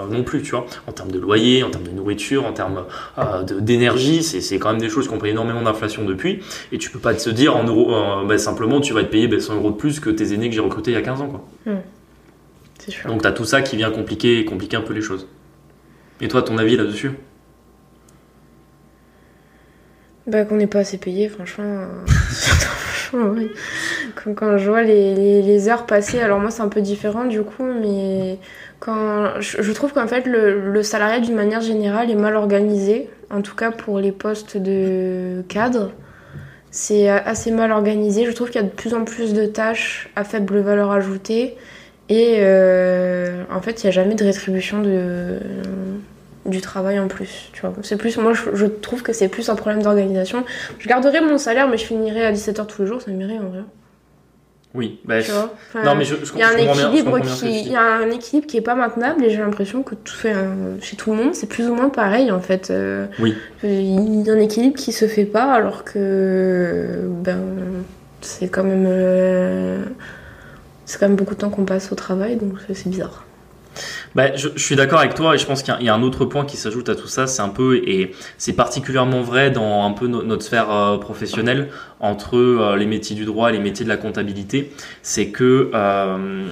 [0.09, 2.83] non plus, tu vois, en termes de loyer, en termes de nourriture, en termes
[3.59, 6.99] d'énergie, c'est quand même des choses qui ont pris énormément d'inflation depuis, et tu peux
[6.99, 7.95] pas te dire en euros,
[8.27, 10.61] bah, simplement tu vas payé 100 bah, euros de plus que tes aînés que j'ai
[10.61, 11.73] recrutés il y a 15 ans, quoi.
[13.05, 15.27] Donc tu as tout ça qui vient compliquer, compliquer un peu les choses.
[16.19, 17.11] Et toi, ton avis là-dessus?
[20.27, 21.85] Bah qu'on n'est pas assez payé, franchement.
[23.13, 23.47] Euh,
[24.35, 28.37] quand, je vois les, heures passées, alors moi c'est un peu différent du coup, mais
[28.79, 33.41] quand je, trouve qu'en fait le, le salariat d'une manière générale est mal organisé, en
[33.41, 35.91] tout cas pour les postes de cadre.
[36.73, 38.25] C'est assez mal organisé.
[38.25, 41.57] Je trouve qu'il y a de plus en plus de tâches à faible valeur ajoutée
[42.11, 45.39] et euh, en fait il n'y a jamais de rétribution de
[46.45, 47.49] du travail en plus.
[47.53, 50.43] Tu vois, c'est plus, moi je, trouve que c'est plus un problème d'organisation.
[50.79, 53.49] Je garderai mon salaire, mais je finirai à 17h tous les jours, ça m'irait en
[53.49, 53.61] vrai.
[54.73, 55.15] Oui, bah,
[55.85, 58.57] non mais je, il y a un équilibre qui, il y a un équilibre qui
[58.57, 60.33] est pas maintenable et j'ai l'impression que tout fait
[60.81, 62.71] chez tout le monde c'est plus ou moins pareil en fait.
[62.71, 63.35] Euh, oui.
[63.63, 67.37] Il y a un équilibre qui se fait pas alors que ben
[68.21, 69.83] c'est quand même euh,
[70.85, 73.25] c'est quand même beaucoup de temps qu'on passe au travail donc c'est bizarre.
[74.15, 76.45] Bah, je, suis d'accord avec toi et je pense qu'il y, a un autre point
[76.45, 80.07] qui s'ajoute à tout ça, c'est un peu et c'est particulièrement vrai dans un peu
[80.07, 83.97] notre sphère euh, professionnelle entre euh, les métiers du droit et les métiers de la
[83.97, 86.49] comptabilité, c'est que euh,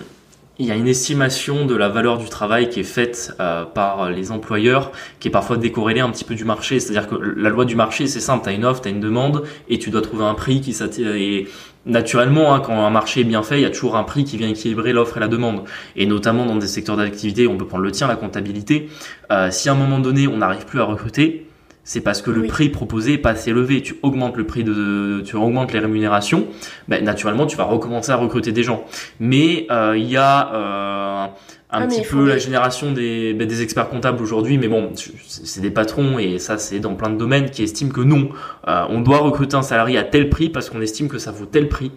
[0.57, 4.29] il y a une estimation de la valeur du travail qui est faite par les
[4.33, 6.81] employeurs, qui est parfois décorrélée un petit peu du marché.
[6.81, 8.99] C'est-à-dire que la loi du marché, c'est simple, tu as une offre, tu as une
[8.99, 10.75] demande, et tu dois trouver un prix qui
[11.15, 11.47] et
[11.85, 14.37] naturellement, hein, quand un marché est bien fait, il y a toujours un prix qui
[14.37, 15.63] vient équilibrer l'offre et la demande.
[15.95, 18.89] Et notamment dans des secteurs d'activité, on peut prendre le tien, la comptabilité.
[19.31, 21.49] Euh, si à un moment donné, on n'arrive plus à recruter,
[21.83, 23.81] c'est parce que le prix proposé est pas assez élevé.
[23.81, 26.47] Tu augmentes le prix de, tu augmentes les rémunérations,
[26.87, 28.83] ben, naturellement, tu vas recommencer à recruter des gens.
[29.19, 31.27] Mais euh, il y a euh,
[31.71, 35.61] un ah, petit peu la génération des, ben, des experts comptables aujourd'hui, mais bon, c'est
[35.61, 38.29] des patrons et ça c'est dans plein de domaines qui estiment que non,
[38.67, 41.45] euh, on doit recruter un salarié à tel prix parce qu'on estime que ça vaut
[41.45, 41.91] tel prix.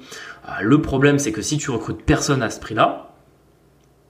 [0.46, 3.11] Euh, le problème c'est que si tu recrutes personne à ce prix-là,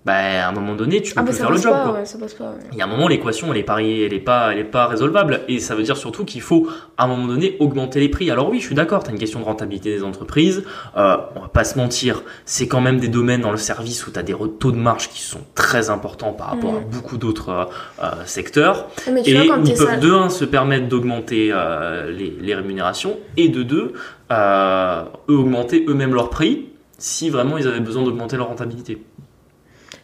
[0.04, 1.72] bah, à un moment donné, tu peux ah, faire le job.
[1.72, 4.18] Pas, ça passe pas, Il y a un moment, l'équation, elle est pas, elle est
[4.18, 5.42] pas, elle est pas résolvable.
[5.48, 8.30] Et ça veut dire surtout qu'il faut, à un moment donné, augmenter les prix.
[8.30, 10.64] Alors oui, je suis d'accord, tu as une question de rentabilité des entreprises.
[10.96, 14.10] Euh, on va pas se mentir, c'est quand même des domaines dans le service où
[14.10, 16.90] tu as des taux de marge qui sont très importants par rapport à mm.
[16.90, 17.64] beaucoup d'autres euh,
[18.02, 18.88] euh, secteurs.
[19.06, 23.48] Ah, et où ils peuvent, de un, se permettre d'augmenter euh, les, les, rémunérations, et
[23.48, 23.92] de deux,
[24.30, 26.68] eux augmenter eux-mêmes leurs prix
[27.02, 29.02] si vraiment ils avaient besoin d'augmenter leur rentabilité.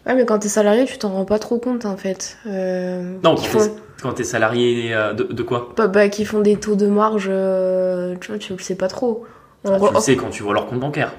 [0.08, 2.38] Ouais, mais quand t'es salarié, tu t'en rends pas trop compte en fait.
[2.46, 3.34] Euh, non,
[4.02, 8.16] quand t'es salarié euh, de, quoi bah, bah, Qui font des taux de marge, euh,
[8.18, 9.26] tu vois, tu le sais pas trop.
[9.66, 11.12] Ah, tu le sais quand tu vois leur compte bancaire.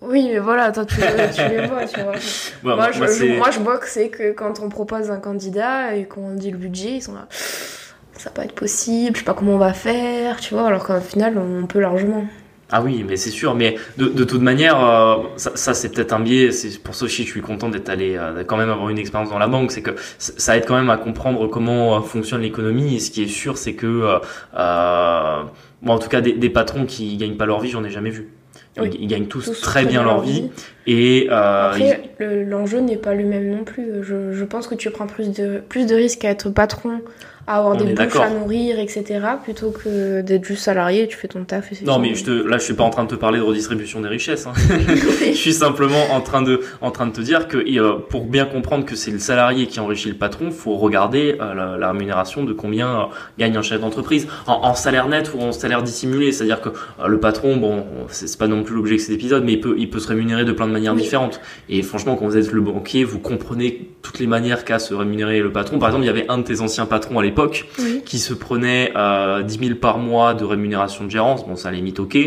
[0.00, 2.12] Oui, mais voilà, toi, tu, tu les vois, tu vois.
[2.64, 5.10] Ouais, moi, moi, je, moi, c'est- moi, je vois que c'est que quand on propose
[5.10, 7.26] un candidat et qu'on dit le budget, ils sont là.
[7.30, 10.86] Ça va pas être possible, je sais pas comment on va faire, tu vois, alors
[10.86, 12.24] qu'au final, on peut largement.
[12.70, 13.54] Ah oui, mais c'est sûr.
[13.54, 16.50] Mais de, de toute manière, euh, ça, ça, c'est peut-être un biais.
[16.50, 19.30] C'est pour ça aussi je suis content d'être allé, euh, quand même avoir une expérience
[19.30, 19.70] dans la banque.
[19.70, 22.96] C'est que ça aide quand même à comprendre comment euh, fonctionne l'économie.
[22.96, 24.18] Et ce qui est sûr, c'est que,
[24.56, 25.42] euh,
[25.82, 28.10] moi, en tout cas, des, des patrons qui gagnent pas leur vie, j'en ai jamais
[28.10, 28.30] vu.
[28.76, 28.90] Ils, Oui.
[28.98, 30.50] ils gagnent tous, Tous très bien leur vie.
[30.86, 33.86] Et euh, Après, le- l'enjeu n'est pas le même non plus.
[34.02, 37.00] Je, je pense que tu prends plus de, plus de risques à être patron,
[37.46, 39.04] à avoir On des bouches à nourrir, etc.,
[39.42, 42.30] plutôt que d'être juste salarié, tu fais ton taf et c'est Non, mais je te,
[42.30, 44.46] là, je suis pas en train de te parler de redistribution des richesses.
[44.46, 44.54] Hein.
[45.26, 48.24] je suis simplement en train de, en train de te dire que et, euh, pour
[48.24, 51.92] bien comprendre que c'est le salarié qui enrichit le patron, faut regarder euh, la, la
[51.92, 53.04] rémunération de combien euh,
[53.38, 56.32] gagne un chef d'entreprise en, en salaire net ou en salaire dissimulé.
[56.32, 59.44] C'est-à-dire que euh, le patron, bon, c'est c'est pas non plus l'objet de cet épisode,
[59.44, 61.00] mais il peut, il peut se rémunérer de plein de manières Oui.
[61.00, 61.40] différentes.
[61.70, 65.40] Et franchement, quand vous êtes le banquier, vous comprenez toutes les manières qu'a se rémunérer
[65.40, 65.78] le patron.
[65.78, 68.02] Par exemple, il y avait un de tes anciens patrons à l'époque Oui.
[68.04, 71.98] qui se prenait euh, 10 000 par mois de rémunération de gérance, bon ça limite
[72.00, 72.18] ok.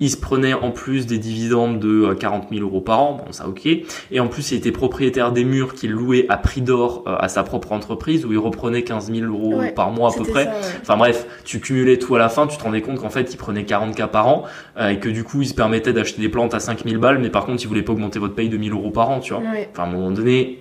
[0.00, 3.32] Il se prenait en plus des dividendes de euh, 40 000 euros par an, bon
[3.32, 3.66] ça ok.
[4.10, 7.28] Et en plus il était propriétaire des murs qu'il louait à prix d'or euh, à
[7.28, 10.44] sa propre entreprise où il reprenait 15 000 euros Ouais, par mois à peu près.
[10.44, 10.56] ça, ouais.
[10.82, 13.36] Enfin bref, tu cumulais tout à la fin, tu te rendais compte qu'en fait il
[13.36, 14.44] prenait 40K par an
[14.78, 17.30] euh, et que du coup il se permettait d'acheter des plantes à 5000 balles mais
[17.30, 19.42] par contre il voulait pas augmenter votre paye de 1000 euros par an, tu vois.
[19.42, 19.68] Ouais.
[19.72, 20.58] Enfin, à un moment donné,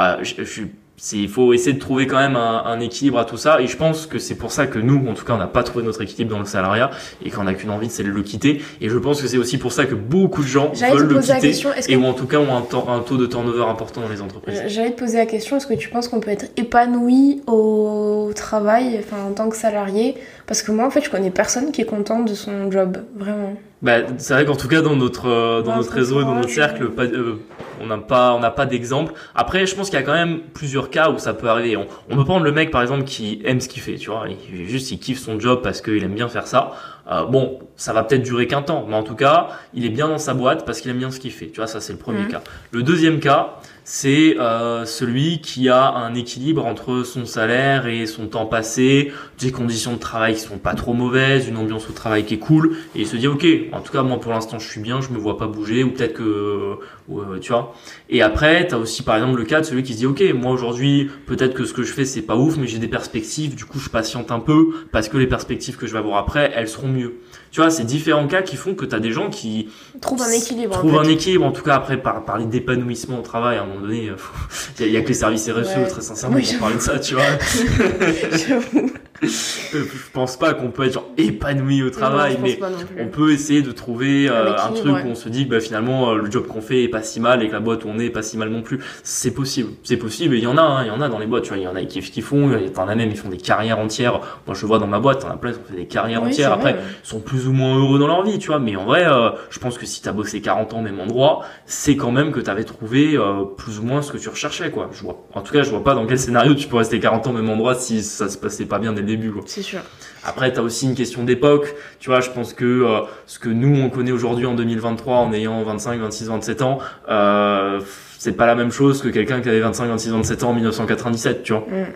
[0.00, 0.62] euh, je, je,
[0.96, 3.60] c'est, il faut essayer de trouver quand même un, un équilibre à tout ça.
[3.60, 5.64] Et je pense que c'est pour ça que nous, en tout cas, on n'a pas
[5.64, 6.90] trouvé notre équilibre dans le salariat
[7.24, 8.62] et qu'on n'a qu'une envie, c'est de le quitter.
[8.80, 11.08] Et je pense que c'est aussi pour ça que beaucoup de gens J'allais te veulent
[11.14, 13.16] le quitter question, est-ce et que ou en tout cas ont un, temps- un taux
[13.16, 14.62] de turnover important dans les entreprises.
[14.68, 18.96] J'allais te poser la question, est-ce que tu penses qu'on peut être épanoui au travail,
[19.00, 20.14] enfin en tant que salarié
[20.46, 23.54] Parce que moi, en fait, je connais personne qui est content de son job, vraiment.
[23.80, 26.48] Bah, c'est vrai qu'en tout cas dans notre euh, dans notre réseau et dans notre
[26.48, 27.34] cercle, pas, euh,
[27.82, 29.12] on n'a pas on n'a pas d'exemple.
[29.34, 31.76] Après, je pense qu'il y a quand même plusieurs cas où ça peut arriver.
[31.76, 34.24] On, on peut prendre le mec par exemple qui aime ce qu'il fait, tu vois,
[34.28, 36.72] il, juste il kiffe son job parce qu'il aime bien faire ça.
[37.10, 40.08] Euh, bon, ça va peut-être durer qu'un temps, mais en tout cas, il est bien
[40.08, 41.48] dans sa boîte parce qu'il aime bien ce qu'il fait.
[41.48, 42.28] Tu vois, ça c'est le premier Mhm.
[42.28, 42.42] cas.
[42.70, 48.26] Le deuxième cas, c'est euh, celui qui a un équilibre entre son salaire et son
[48.26, 52.24] temps passé, des conditions de travail qui sont pas trop mauvaises, une ambiance au travail
[52.24, 54.68] qui est cool, et il se dit ok, en tout cas moi pour l'instant je
[54.68, 56.78] suis bien, je me vois pas bouger, ou peut-être que
[57.12, 57.74] euh, tu vois.
[58.08, 60.52] Et après, t'as aussi par exemple le cas de celui qui se dit ok, moi
[60.52, 63.66] aujourd'hui peut-être que ce que je fais c'est pas ouf, mais j'ai des perspectives, du
[63.66, 66.68] coup je patiente un peu parce que les perspectives que je vais avoir après, elles
[66.68, 67.16] seront mieux.
[67.54, 69.68] Tu vois, c'est différents cas qui font que t'as des gens qui
[70.00, 70.74] Trouve un équilibre.
[70.74, 71.12] en trouve un fait.
[71.12, 74.16] équilibre, en tout cas après par, parler d'épanouissement au travail, à un moment donné, euh,
[74.80, 75.86] il y, a- il y a que les services RSE Ouais.
[75.86, 77.22] très sincèrement Oui, pour parler de ça, tu vois.
[79.24, 82.58] Euh, je pense pas qu'on peut être genre épanoui au travail, Non, mais
[83.00, 85.02] on peut essayer de trouver euh, Un truc ouais.
[85.04, 87.42] où on se dit bah, finalement euh, le job qu'on fait est pas si mal
[87.42, 88.80] et que la boîte où on est est pas si mal non plus.
[89.02, 90.34] C'est possible, c'est possible.
[90.34, 91.44] Et il y en a, hein, il y en a dans les boîtes.
[91.44, 92.50] Tu vois, il y en a qui kiffent, qui font.
[92.58, 94.20] Il y en a même ils font des carrières entières.
[94.46, 96.28] Moi je vois dans ma boîte, t'en as plein, ils ont fait des carrières Oui,
[96.28, 96.52] entières.
[96.52, 96.88] Après, vrai, ouais.
[97.02, 98.58] sont plus ou moins heureux dans leur vie, tu vois.
[98.58, 101.44] Mais en vrai, euh, je pense que si t'as bossé 40 ans au même endroit,
[101.66, 104.90] c'est quand même que t'avais trouvé euh, plus ou moins ce que tu recherchais, quoi.
[104.92, 105.24] Je vois.
[105.34, 107.34] En tout cas, je vois pas dans quel scénario tu peux rester 40 ans au
[107.34, 109.13] même endroit si ça se passait pas bien dès le début,
[109.46, 109.80] C'est sûr.
[110.24, 111.74] Après, t'as aussi une question d'époque.
[112.00, 115.32] Tu vois, je pense que euh, ce que nous on connaît aujourd'hui en 2023, en
[115.32, 117.80] ayant 25, 26, 27 ans, euh,
[118.18, 121.42] c'est pas la même chose que quelqu'un qui avait 25, 26, 27 ans en 1997,
[121.42, 121.66] tu vois.
[121.68, 121.86] Mm.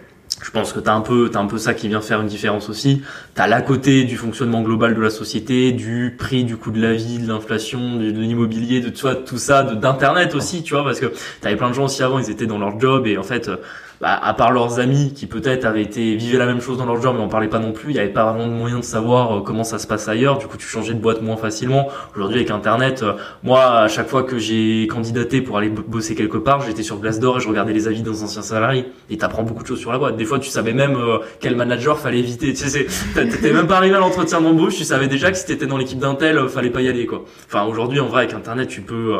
[0.43, 2.69] Je pense que t'as un peu, t'as un peu ça qui vient faire une différence
[2.69, 3.03] aussi.
[3.35, 6.95] T'as l'à côté du fonctionnement global de la société, du prix, du coût de la
[6.95, 11.01] vie, de l'inflation, de l'immobilier, de tout ça, tout ça, d'internet aussi, tu vois, parce
[11.01, 13.49] que t'avais plein de gens aussi avant, ils étaient dans leur job et en fait,
[13.49, 13.57] euh,
[14.01, 17.01] bah, à part leurs amis qui peut-être avaient été vivaient la même chose dans leur
[17.03, 18.85] job mais on parlait pas non plus, il y avait pas vraiment de moyen de
[18.85, 20.39] savoir euh, comment ça se passe ailleurs.
[20.39, 21.89] Du coup, tu changeais de boîte moins facilement.
[22.15, 26.15] Aujourd'hui, avec Internet, euh, moi, à chaque fois que j'ai candidaté pour aller bo- bosser
[26.15, 28.87] quelque part, j'étais sur Glassdoor et je regardais les avis des anciens salariés.
[29.11, 30.17] Et t'apprends beaucoup de choses sur la boîte.
[30.17, 32.53] Des fois, tu savais même euh, quel manager fallait éviter.
[32.55, 35.67] Tu sais, t'étais même pas arrivé à l'entretien d'embauche, tu savais déjà que si t'étais
[35.67, 37.25] dans l'équipe d'un tel, fallait pas y aller, quoi.
[37.47, 39.15] Enfin, aujourd'hui, en vrai, avec Internet, tu peux.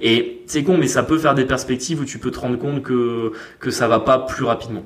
[0.00, 2.82] et c'est con, mais ça peut faire des perspectives où tu peux te rendre compte
[2.82, 4.82] que que ça va pas plus rapidement.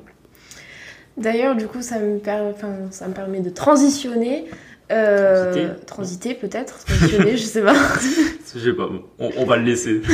[1.16, 4.47] D'ailleurs, du coup, ça me, per- enfin, ça me permet de transitionner.
[4.93, 5.87] Euh, Transiter.
[5.87, 7.74] transiter peut-être, transitionner, je sais pas.
[8.55, 10.01] Je sais pas, on, on va le laisser.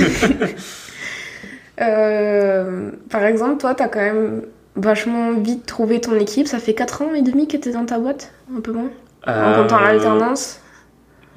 [1.80, 4.42] Euh, par exemple, toi, t'as quand même
[4.76, 6.46] vachement vite trouvé ton équipe.
[6.46, 8.90] Ça fait 4 ans et demi que t'es dans ta boîte, un peu moins.
[9.26, 10.59] En comptant Euh, l'alternance.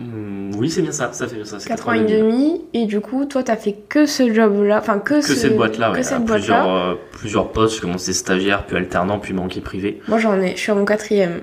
[0.03, 1.59] Hmm, Oui, c'est bien ça, ça fait bien ça.
[1.59, 2.61] c'est 4 quatre ans et demi.
[2.73, 4.79] Et du coup, toi, t'as fait que ce job-là.
[4.79, 6.03] Enfin, que, Que ce- cette boîte-là, que ouais.
[6.03, 6.35] cette à boîte-là.
[6.37, 10.01] plusieurs, euh, plusieurs postes, je commençais stagiaire, puis alternant, puis banquier privé.
[10.07, 11.41] Moi, j'en ai, je suis à mon quatrième.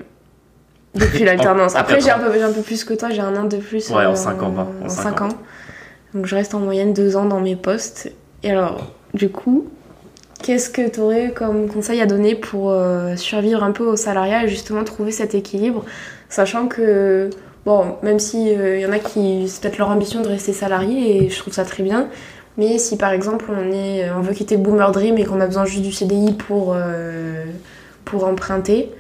[0.95, 1.77] Depuis l'alternance.
[1.77, 3.91] Après, j'ai un, peu, j'ai un peu plus que toi, j'ai un an de plus.
[3.91, 5.29] Ouais, en euh, cinq ans, va, en En cinq 5 ans.
[5.29, 5.39] ans.
[6.15, 8.11] Donc je reste en moyenne deux ans dans mes postes.
[8.43, 9.69] Et alors, du coup,
[10.43, 14.45] qu'est-ce que tu aurais comme conseil à donner pour euh, survivre un peu au salariat
[14.45, 15.85] et justement trouver cet équilibre,
[16.29, 17.31] sachant que,
[17.65, 21.25] bon, même s'il il y en a qui, c'est peut-être leur ambition de rester salarié
[21.25, 22.09] et je trouve ça très bien,
[22.57, 25.65] mais si par exemple on, est, on veut quitter Boomer Dream et qu'on a besoin
[25.65, 27.45] juste du CDI pour, euh,
[28.05, 28.91] pour emprunter,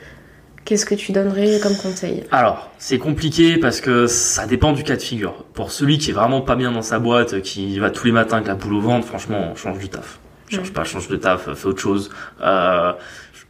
[0.64, 2.22] Qu'est-ce que tu donnerais comme conseil?
[2.30, 5.44] Alors, c'est compliqué parce que ça dépend du cas de figure.
[5.52, 8.36] Pour celui qui est vraiment pas bien dans sa boîte, qui va tous les matins
[8.36, 10.20] avec la boule au ventre, franchement, change du taf.
[10.48, 12.10] Change pas, change de taf, fais autre chose.
[12.42, 12.92] Euh,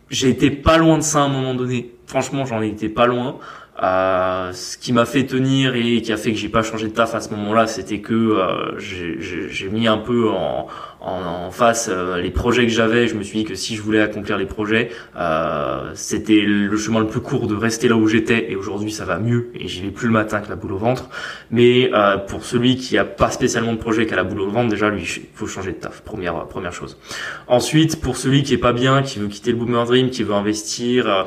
[0.09, 1.93] j'ai été pas loin de ça à un moment donné.
[2.07, 3.37] Franchement, j'en ai été pas loin.
[3.83, 6.93] Euh, ce qui m'a fait tenir et qui a fait que j'ai pas changé de
[6.93, 10.67] taf à ce moment-là, c'était que euh, j'ai mis un peu en,
[11.01, 13.09] en, face euh, les projets que j'avais.
[13.09, 17.01] Je me suis dit que si je voulais accomplir les projets, euh, c'était le chemin
[17.01, 18.51] le plus court de rester là où j'étais.
[18.51, 20.79] Et aujourd'hui, ça va mieux et j'y vais plus le matin que la boule au
[20.79, 21.09] ventre.
[21.51, 24.69] Mais euh, pour celui qui a pas spécialement de projet qu'à la boule au ventre,
[24.69, 26.03] déjà lui, il faut changer de taf.
[26.03, 26.99] Première première chose.
[27.47, 30.35] Ensuite, pour celui qui est pas bien, qui veut quitter le boomer dream, qui veut
[30.35, 31.27] investir,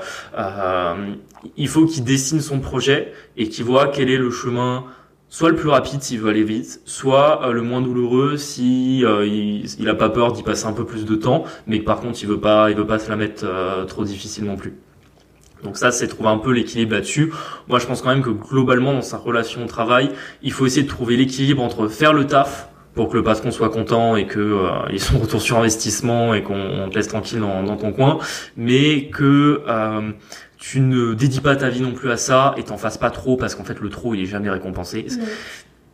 [1.57, 4.85] il faut qu'il dessine son projet et qu'il voit quel est le chemin
[5.33, 9.25] soit le plus rapide s'il veut aller vite, soit euh, le moins douloureux si euh,
[9.25, 12.27] il, a pas peur d'y passer un peu plus de temps, mais par contre il
[12.27, 14.75] veut pas il veut pas se la mettre euh, trop difficile non plus.
[15.63, 17.31] Donc ça, c'est trouver un peu l'équilibre là-dessus.
[17.69, 20.11] Moi, je pense quand même que globalement, dans sa relation au travail,
[20.41, 23.69] il faut essayer de trouver l'équilibre entre faire le taf pour que le patron soit
[23.69, 27.77] content et que euh, sont retour sur investissement et qu'on te laisse tranquille dans, dans,
[27.77, 28.19] ton coin,
[28.55, 29.63] mais que
[30.65, 33.35] tu ne dédies pas ta vie non plus à ça et t'en fasses pas trop
[33.35, 35.05] parce qu'en fait le trop il est jamais récompensé.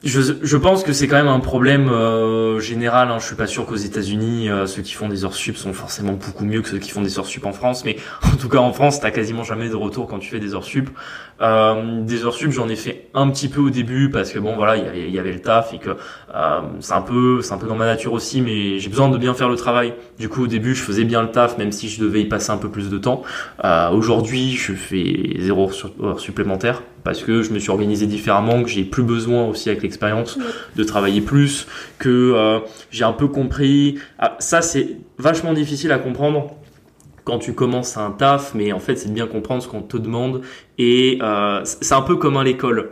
[0.01, 3.09] Je, pense que c'est quand même un problème euh, général.
[3.09, 3.17] Hein.
[3.19, 6.13] Je suis pas sûr qu'aux États-Unis, euh, ceux qui font des heures sup sont forcément
[6.13, 7.83] beaucoup mieux que ceux qui font des heures sup en France.
[7.83, 10.55] Mais en tout cas, en France, t'as quasiment jamais de retour quand tu fais des
[10.55, 10.89] heures sup.
[11.41, 14.55] Euh, des heures sup, j'en ai fait un petit peu au début parce que bon,
[14.55, 15.97] voilà, il y avait, le taf et que
[16.79, 18.41] c'est un peu, c'est un peu dans ma nature aussi.
[18.41, 19.93] Mais j'ai besoin de bien faire le travail.
[20.17, 22.51] Du coup, au début, je faisais bien le taf, même si je devais y passer
[22.51, 23.23] un peu plus de temps.
[23.91, 25.69] Aujourd'hui, je fais zéro
[26.01, 29.83] heures supplémentaires parce que je me suis organisé différemment, que j'ai plus besoin aussi avec
[29.83, 30.37] l'expérience
[30.75, 32.59] de travailler plus, que euh,
[32.91, 33.99] j'ai un peu compris.
[34.17, 36.55] Ah, ça, c'est vachement difficile à comprendre
[37.23, 39.97] quand tu commences un taf, mais en fait, c'est de bien comprendre ce qu'on te
[39.97, 40.41] demande.
[40.77, 42.91] Et euh, c'est un peu comme à l'école.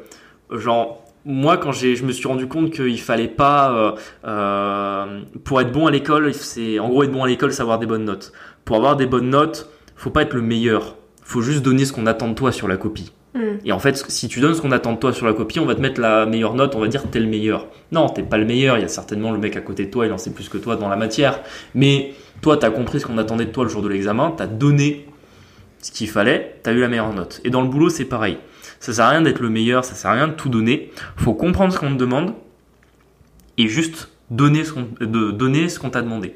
[0.51, 3.91] Genre, moi, quand j'ai, je me suis rendu compte qu'il fallait pas, euh,
[4.25, 7.85] euh pour être bon à l'école, c'est en gros être bon à l'école, savoir des
[7.85, 8.31] bonnes notes.
[8.63, 10.95] Pour avoir des bonnes notes, faut pas être le meilleur.
[11.23, 13.11] Faut juste donner ce qu'on attend de toi sur la copie.
[13.37, 13.59] Mm.
[13.65, 15.65] Et en fait, si tu donnes ce qu'on attend de toi sur la copie, on
[15.65, 17.67] va te mettre la meilleure note, on va dire t'es le meilleur.
[17.91, 20.05] Non, t'es pas le meilleur, il y a certainement le mec à côté de toi,
[20.05, 21.39] il en sait plus que toi dans la matière.
[21.75, 25.05] Mais toi, t'as compris ce qu'on attendait de toi le jour de l'examen, t'as donné
[25.81, 27.41] ce qu'il fallait, t'as eu la meilleure note.
[27.43, 28.37] Et dans le boulot, c'est pareil.
[28.79, 30.91] Ça sert à rien d'être le meilleur, ça sert à rien de tout donner.
[31.15, 32.33] Faut comprendre ce qu'on te demande
[33.57, 36.35] et juste donner ce qu'on, de donner ce qu'on t'a demandé.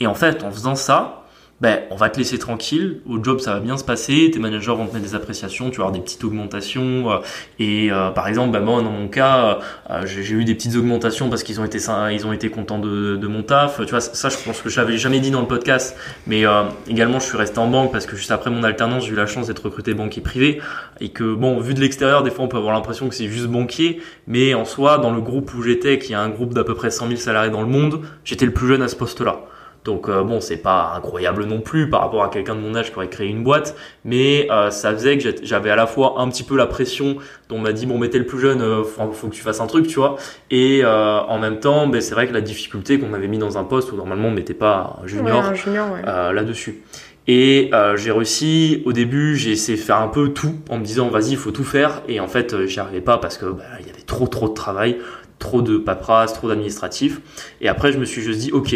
[0.00, 1.23] Et en fait, en faisant ça,
[1.60, 4.72] ben, on va te laisser tranquille, au job ça va bien se passer, tes managers
[4.72, 7.18] vont te mettre des appréciations, tu vas avoir des petites augmentations, euh,
[7.60, 11.30] et euh, par exemple, ben, moi dans mon cas, euh, j'ai eu des petites augmentations
[11.30, 11.78] parce qu'ils ont été
[12.12, 14.80] ils ont été contents de, de, mon taf, tu vois, ça je pense que je
[14.80, 15.96] l'avais jamais dit dans le podcast,
[16.26, 16.44] mais
[16.88, 19.26] également je suis resté en banque parce que juste après mon alternance, j'ai eu la
[19.26, 20.60] chance d'être recruté banquier privé,
[21.00, 23.46] et que bon, vu de l'extérieur, des fois on peut avoir l'impression que c'est juste
[23.46, 26.74] banquier, mais en soi, dans le groupe où j'étais, qui a un groupe d'à peu
[26.74, 29.44] près 100 000 salariés dans le monde, j'étais le plus jeune à ce poste-là.
[29.84, 32.90] Donc euh, bon, c'est pas incroyable non plus par rapport à quelqu'un de mon âge
[32.90, 36.28] qui aurait créé une boîte, mais euh, ça faisait que j'avais à la fois un
[36.30, 37.16] petit peu la pression
[37.50, 39.66] dont on m'a dit bon t'es le plus jeune, euh, faut, que tu fasses un
[39.66, 40.16] truc, tu vois,
[40.50, 43.58] et euh, en même temps, ben, c'est vrai que la difficulté qu'on m'avait mis dans
[43.58, 46.82] un poste où normalement on mettait pas junior, junior là-dessus.
[47.26, 51.08] Et j'ai réussi, au début, j'ai essayé de faire un peu tout en me disant
[51.08, 52.02] vas-y, il faut tout faire.
[52.08, 54.54] Et en fait, j'y arrivais pas parce que bah, il y avait trop trop de
[54.54, 54.98] travail,
[55.38, 57.20] trop de paperasse, trop d'administratif.
[57.60, 58.74] Et après, je me suis juste dit ok,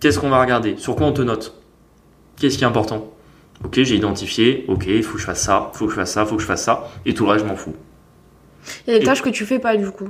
[0.00, 0.76] Qu'est-ce qu'on va regarder?
[0.76, 1.54] Sur quoi on te note?
[2.36, 3.12] Qu'est-ce qui est important?
[3.64, 6.12] Ok, j'ai identifié, ok, il faut que je fasse ça, il faut que je fasse
[6.12, 7.74] ça, il faut que je fasse ça, et tout le reste, je m'en fous.
[8.86, 10.08] Il y a des tâches que tu fais pas du coup?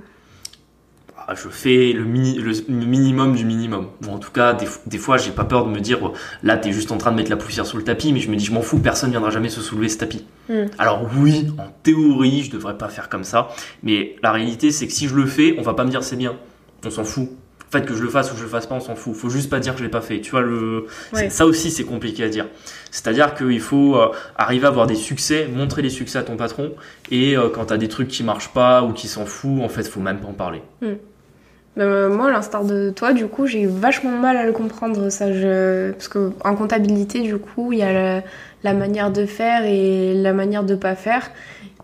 [1.16, 3.88] Bah, je fais le, minimum du minimum.
[4.02, 5.98] Bon, en tout cas, des, des fois, j'ai pas peur de me dire,
[6.42, 8.36] là, t'es juste en train de mettre la poussière sous le tapis, mais je me
[8.36, 10.26] dis, je m'en fous, personne viendra jamais se soulever ce tapis.
[10.50, 10.66] Hmm.
[10.78, 13.48] Alors oui, en théorie, je devrais pas faire comme ça,
[13.82, 16.16] mais la réalité, c'est que si je le fais, on va pas me dire c'est
[16.16, 16.36] bien.
[16.84, 17.30] On s'en fout
[17.68, 19.14] en fait que je le fasse ou que je le fasse pas on s'en fout
[19.14, 20.86] faut juste pas dire que je l'ai pas fait tu vois le
[21.28, 22.46] ça aussi c'est compliqué à dire
[22.90, 26.22] c'est à dire qu'il faut euh, arriver à avoir des succès montrer les succès à
[26.22, 26.72] ton patron
[27.10, 29.68] et euh, quand tu as des trucs qui marchent pas ou qui s'en fout en
[29.68, 30.86] fait faut même pas en parler hmm.
[31.78, 35.32] euh, moi, à l'instar de toi, du coup, j'ai vachement mal à le comprendre, ça.
[35.32, 35.92] Je...
[35.92, 38.22] Parce qu'en comptabilité, du coup, il y a
[38.64, 41.30] la, manière de faire et la manière de pas faire.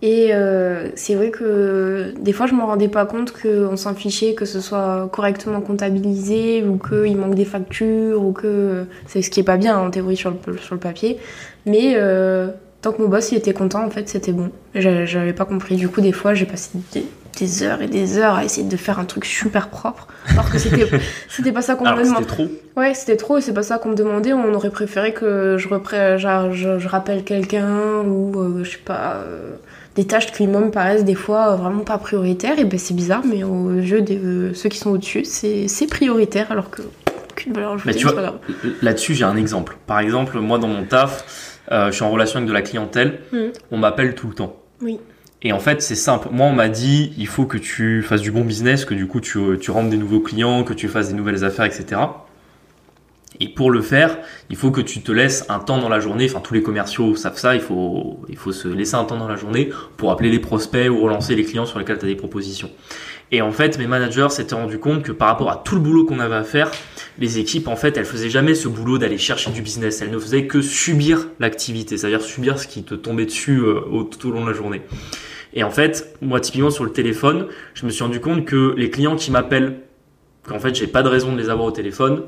[0.07, 4.35] Et euh, c'est vrai que des fois, je me rendais pas compte qu'on s'en fichait,
[4.35, 9.41] que ce soit correctement comptabilisé ou qu'il manque des factures ou que c'est ce qui
[9.41, 11.19] est pas bien en théorie sur le, sur le papier.
[11.65, 12.49] Mais euh,
[12.83, 14.51] tant que mon boss il était content, en fait, c'était bon.
[14.75, 15.77] J'a- J'avais pas compris.
[15.77, 17.07] Du coup, des fois, j'ai passé des,
[17.39, 20.59] des heures et des heures à essayer de faire un truc super propre, alors que
[20.59, 20.87] c'était
[21.53, 22.09] pas ça qu'on me demandait.
[22.11, 22.47] c'était trop.
[22.77, 24.35] Ouais, c'était trop et c'est pas ça qu'on me demandait.
[24.35, 28.79] On aurait préféré que je, repré- genre, je, je rappelle quelqu'un ou euh, je sais
[28.85, 29.53] pas, euh,
[29.95, 32.59] des tâches qui moi me paraissent des fois euh, vraiment pas prioritaires.
[32.59, 35.87] Et ben c'est bizarre, mais aux yeux de euh, ceux qui sont au-dessus, c'est c'est
[35.87, 36.83] prioritaire alors que
[37.31, 37.91] aucune valeur ajoutée.
[37.91, 38.41] Mais tu vois.
[38.83, 39.77] Là-dessus, j'ai un exemple.
[39.87, 43.21] Par exemple, moi, dans mon taf, euh, je suis en relation avec de la clientèle.
[43.33, 43.53] Mhm.
[43.71, 44.57] On m'appelle tout le temps.
[44.81, 44.99] Oui.
[45.43, 46.29] Et en fait, c'est simple.
[46.33, 49.21] Moi, on m'a dit, il faut que tu fasses du bon business, que du coup,
[49.21, 52.01] tu, tu rentres des nouveaux clients, que tu fasses des nouvelles affaires, etc.
[53.41, 54.19] Et pour le faire,
[54.49, 56.27] il faut que tu te laisses un temps dans la journée.
[56.31, 57.55] Enfin, tous les commerciaux savent ça.
[57.55, 60.89] Il faut, il faut se laisser un temps dans la journée pour appeler les prospects
[60.89, 62.71] ou relancer les clients sur lesquels tu as des propositions.
[63.33, 66.05] Et en fait, mes managers s'étaient rendus compte que par rapport à tout le boulot
[66.05, 66.71] qu'on avait à faire,
[67.19, 70.03] les équipes, en fait, elles faisaient jamais ce boulot d'aller chercher du business.
[70.03, 74.29] Elles ne faisaient que subir l'activité, c'est-à-dire subir ce qui te tombait dessus euh, tout
[74.29, 74.83] au long de la journée.
[75.55, 78.91] Et en fait, moi, typiquement sur le téléphone, je me suis rendu compte que les
[78.91, 79.81] clients qui m'appellent,
[80.47, 82.25] qu'en fait, j'ai pas de raison de les avoir au téléphone,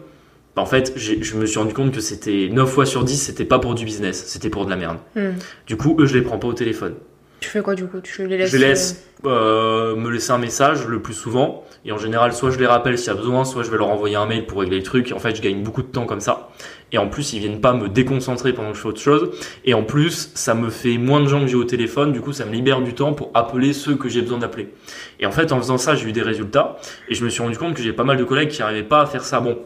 [0.57, 3.45] bah, en fait, je me suis rendu compte que c'était 9 fois sur 10, c'était
[3.45, 4.97] pas pour du business, c'était pour de la merde.
[5.15, 5.33] Hmm.
[5.67, 6.95] Du coup, eux, je les prends pas au téléphone.
[7.41, 8.01] Tu fais quoi du coup?
[8.01, 11.65] Tu les laisses Je les laisse euh, me laisser un message le plus souvent.
[11.85, 13.89] Et en général, soit je les rappelle s'il y a besoin, soit je vais leur
[13.89, 15.13] envoyer un mail pour régler le truc.
[15.15, 16.49] En fait, je gagne beaucoup de temps comme ça.
[16.91, 19.31] Et en plus, ils viennent pas me déconcentrer pendant que je fais autre chose.
[19.67, 22.13] Et en plus, ça me fait moins de gens que j'ai au téléphone.
[22.13, 24.73] Du coup, ça me libère du temps pour appeler ceux que j'ai besoin d'appeler.
[25.21, 26.79] Et en fait, en faisant ça, j'ai eu des résultats.
[27.09, 29.03] Et je me suis rendu compte que j'ai pas mal de collègues qui n'arrivaient pas
[29.03, 29.41] à faire ça.
[29.41, 29.59] Bon,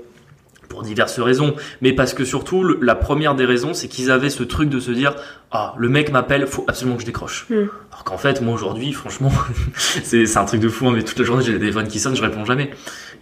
[0.70, 4.30] pour diverses raisons, mais parce que surtout le- la première des raisons, c'est qu'ils avaient
[4.30, 5.14] ce truc de se dire
[5.50, 7.46] ah le mec m'appelle, faut absolument que je décroche.
[7.50, 7.66] Hmm.
[7.92, 9.32] Alors qu'en fait moi aujourd'hui franchement
[9.76, 11.98] c'est c'est un truc de fou, hein, mais toute la journée j'ai le téléphone qui
[11.98, 12.70] sonne, je réponds jamais.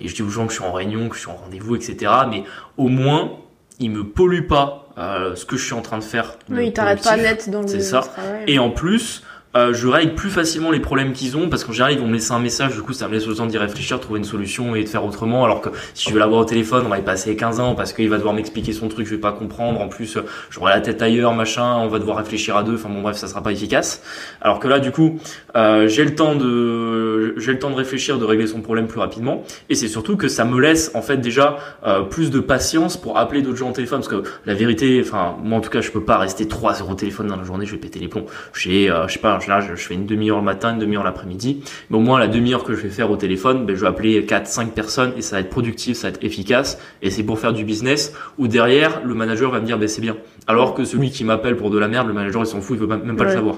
[0.01, 1.75] Et je dis aux gens que je suis en réunion, que je suis en rendez-vous,
[1.75, 2.13] etc.
[2.31, 2.45] Mais
[2.77, 3.33] au moins
[3.81, 6.35] ils me polluent pas euh, ce que je suis en train de faire.
[6.51, 8.01] Oui, ils t'arrêtent pas net dans le C'est ça.
[8.01, 8.43] travail.
[8.49, 9.23] Et en plus,
[9.57, 12.13] euh, je règle plus facilement les problèmes qu'ils ont parce qu'en général, ils vont me
[12.13, 12.75] laisser un message.
[12.75, 15.05] Du coup, ça me laisse le temps d'y réfléchir, trouver une solution et de faire
[15.05, 15.45] autrement.
[15.45, 17.93] Alors que si je veux l'avoir au téléphone, on va y passer 15 ans parce
[17.93, 19.81] qu'il va devoir m'expliquer son truc, je vais pas comprendre.
[19.81, 20.19] En plus,
[20.51, 21.77] j'aurai la tête ailleurs, machin.
[21.79, 22.75] On va devoir réfléchir à deux.
[22.75, 24.03] Enfin bon, bref, ça sera pas efficace.
[24.41, 25.19] Alors que là, du coup,
[25.57, 29.01] euh, j'ai le temps de, j'ai le temps de réfléchir, de régler son problème plus
[29.01, 29.45] rapidement.
[29.71, 33.19] Et c'est surtout que ça me laisse en fait déjà euh, plus de patience pour
[33.19, 35.91] appeler d'autres gens au téléphone parce que la vérité, enfin moi en tout cas, je
[35.91, 38.27] peux pas rester 3 heures au téléphone dans la journée, je vais péter les plombs.
[38.55, 40.79] J'ai, euh, je sais pas, en général, je, je fais une demi-heure le matin, une
[40.79, 43.81] demi-heure l'après-midi, mais au moins la demi-heure que je vais faire au téléphone, ben, je
[43.81, 46.79] vais appeler 4, 5 personnes et ça va être productif, ça va être efficace.
[47.03, 50.01] Et c'est pour faire du business où derrière le manager va me dire ben c'est
[50.01, 50.17] bien.
[50.47, 52.87] Alors que celui qui m'appelle pour de la merde, le manager il s'en fout, il
[52.87, 53.57] veut même pas le savoir.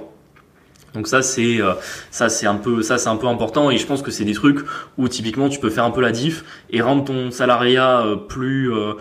[0.95, 1.75] Donc ça c'est euh,
[2.11, 3.71] ça c'est un peu ça c'est un peu important.
[3.71, 4.61] Et je pense que c'est des trucs
[4.99, 8.73] où typiquement tu peux faire un peu la diff et rendre ton salariat euh, plus
[8.73, 8.95] euh,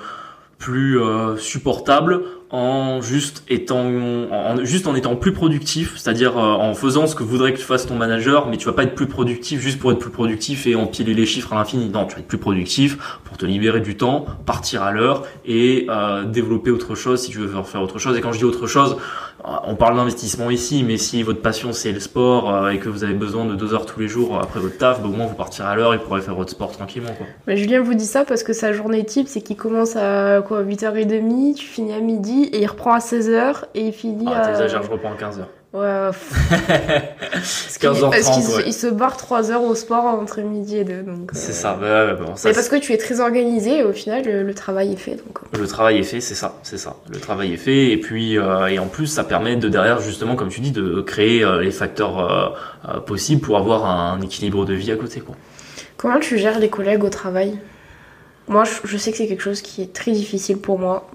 [0.59, 2.21] plus euh, supportable
[2.51, 7.59] en juste étant en, étant plus productif, c'est-à-dire euh, en faisant ce que voudrait que
[7.59, 10.09] tu fasses ton manager, mais tu vas pas être plus productif juste pour être plus
[10.09, 11.89] productif et empiler les chiffres à l'infini.
[11.89, 15.85] Non, tu vas être plus productif pour te libérer du temps, partir à l'heure et
[15.89, 18.17] euh, développer autre chose si tu veux faire autre chose.
[18.17, 18.97] Et quand je dis autre chose,
[19.43, 23.03] on parle d'investissement ici, mais si votre passion c'est le sport euh, et que vous
[23.03, 25.35] avez besoin de deux heures tous les jours après votre taf, bah, au moins vous
[25.35, 27.11] partirez à l'heure et vous pourrez faire votre sport tranquillement.
[27.17, 27.25] Quoi.
[27.47, 30.63] Mais Julien vous dit ça parce que sa journée type, c'est qu'il commence à quoi
[30.63, 34.47] 8h30, tu finis à midi et il reprend à 16h et il finit Ah, à.
[34.47, 35.43] t'exagères, je reprends à 15h.
[35.71, 36.57] Ouais, C'est
[37.31, 38.63] Parce qu'il 15h30, se- ouais.
[38.65, 41.03] il se barre 3 heures au sport entre midi et 2.
[41.03, 43.77] Donc, C'est euh, ça, bah, ouais, bon, ça Mais parce que tu es très organisé
[43.79, 45.11] et au final, le, le travail est fait.
[45.17, 45.59] Donc, euh.
[45.59, 46.95] Le travail est fait, c'est ça, c'est ça.
[47.11, 50.35] Le travail est fait et puis euh, et en plus ça permet de derrière justement
[50.35, 52.49] comme tu dis de créer euh, les facteurs euh,
[52.87, 55.35] euh, possibles pour avoir un équilibre de vie à côté quoi.
[55.97, 57.59] Comment tu gères les collègues au travail?
[58.47, 61.07] Moi, je, je sais que c'est quelque chose qui est très difficile pour moi.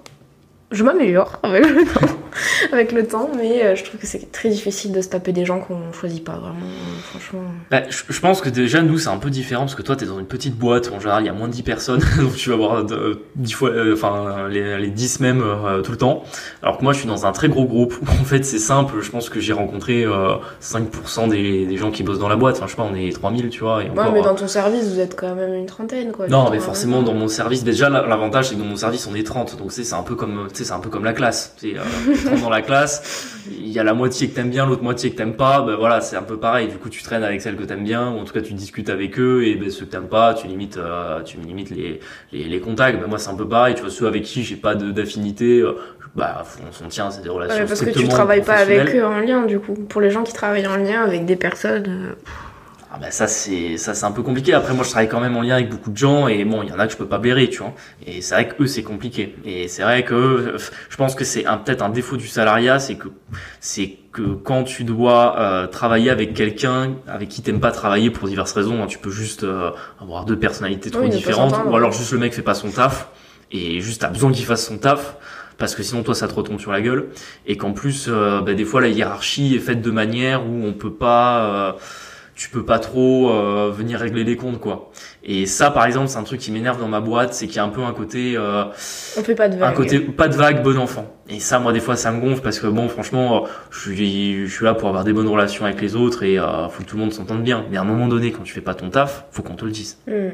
[0.70, 2.14] Je m'améliore avec le temps,
[2.72, 5.44] avec le temps mais euh, je trouve que c'est très difficile de se taper des
[5.44, 7.42] gens qu'on choisit pas, vraiment, euh, franchement.
[7.70, 10.06] Bah, je, je pense que déjà nous c'est un peu différent parce que toi t'es
[10.06, 12.34] dans une petite boîte où en général il y a moins de 10 personnes donc
[12.34, 15.98] tu vas avoir de- 10 fois euh, enfin les, les 10 mêmes euh, tout le
[15.98, 16.24] temps
[16.62, 18.94] alors que moi je suis dans un très gros groupe où en fait c'est simple
[19.00, 22.56] je pense que j'ai rencontré euh, 5% des, des gens qui bossent dans la boîte
[22.56, 24.48] enfin je sais pas on est 3000 tu vois et Ouais, mais euh, dans ton
[24.48, 26.26] service, vous êtes quand même une trentaine, quoi.
[26.26, 29.06] Non, mais forcément, euh, dans mon service, déjà, la- l'avantage, c'est que dans mon service,
[29.06, 29.56] on est 30.
[29.56, 31.54] Donc, c'est un peu comme, c'est un peu comme la classe.
[31.58, 31.82] Tu euh,
[32.40, 35.34] dans la classe, il y a la moitié que t'aimes bien, l'autre moitié que t'aimes
[35.34, 35.62] pas.
[35.62, 36.68] Ben voilà, c'est un peu pareil.
[36.68, 38.90] Du coup, tu traînes avec celles que t'aimes bien, ou en tout cas, tu discutes
[38.90, 42.00] avec eux, et ben ceux que t'aimes pas, tu limites, euh, tu limites les,
[42.32, 43.00] les, les contacts.
[43.00, 43.74] Ben moi, c'est un peu pareil.
[43.74, 45.72] Tu vois, ceux avec qui j'ai pas d'affinité, euh,
[46.14, 49.04] bah, on s'en tient, c'est des relations Ouais, parce que tu travailles pas avec eux
[49.04, 49.74] en lien, du coup.
[49.74, 52.14] Pour les gens qui travaillent en lien avec des personnes.
[52.96, 54.54] Ah bah ça c'est ça c'est un peu compliqué.
[54.54, 56.68] Après moi je travaille quand même en lien avec beaucoup de gens et bon il
[56.68, 57.74] y en a que je peux pas blairer tu vois.
[58.06, 59.34] Et c'est vrai que eux c'est compliqué.
[59.44, 60.54] Et c'est vrai que
[60.88, 63.08] je pense que c'est un peut-être un défaut du salariat c'est que
[63.58, 68.28] c'est que quand tu dois euh, travailler avec quelqu'un avec qui t'aimes pas travailler pour
[68.28, 71.90] diverses raisons, hein, tu peux juste euh, avoir deux personnalités trop Oui, différentes ou alors
[71.90, 73.08] juste le mec fait pas son taf
[73.50, 75.16] et juste t'as besoin qu'il fasse son taf
[75.58, 77.08] parce que sinon toi ça te retombe sur la gueule
[77.46, 80.72] et qu'en plus euh, bah, des fois la hiérarchie est faite de manière où on
[80.72, 81.72] peut pas euh,
[82.34, 84.90] tu peux pas trop euh, venir régler les comptes quoi.
[85.22, 87.60] Et ça par exemple c'est un truc qui m'énerve dans ma boîte, c'est qu'il y
[87.60, 88.64] a un peu un côté euh,
[89.16, 89.74] On fait pas de un vagues.
[89.74, 91.06] côté pas de vague bon enfant.
[91.28, 94.52] Et ça moi des fois ça me gonfle parce que bon franchement je suis je
[94.52, 96.96] suis là pour avoir des bonnes relations avec les autres et euh, faut que tout
[96.96, 97.64] le monde s'entende bien.
[97.70, 99.70] Mais à un moment donné quand tu fais pas ton taf, faut qu'on te le
[99.70, 99.98] dise.
[100.06, 100.30] Hmm.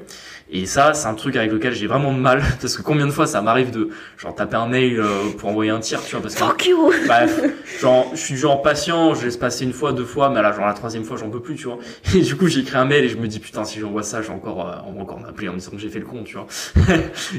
[0.53, 3.13] Et ça, c'est un truc avec lequel j'ai vraiment de mal, parce que combien de
[3.13, 6.23] fois ça m'arrive de genre taper un mail euh, pour envoyer un tir, tu vois,
[6.23, 7.41] parce que Fuck you bref,
[7.81, 10.67] genre je suis genre patient, je laisse passer une fois, deux fois, mais là genre
[10.67, 11.79] la troisième fois j'en peux plus, tu vois.
[12.15, 14.31] Et du coup j'écris un mail et je me dis putain si j'envoie ça, j'ai
[14.31, 16.37] encore, euh, on va encore m'appeler en me disant que j'ai fait le con, tu
[16.37, 16.49] vois.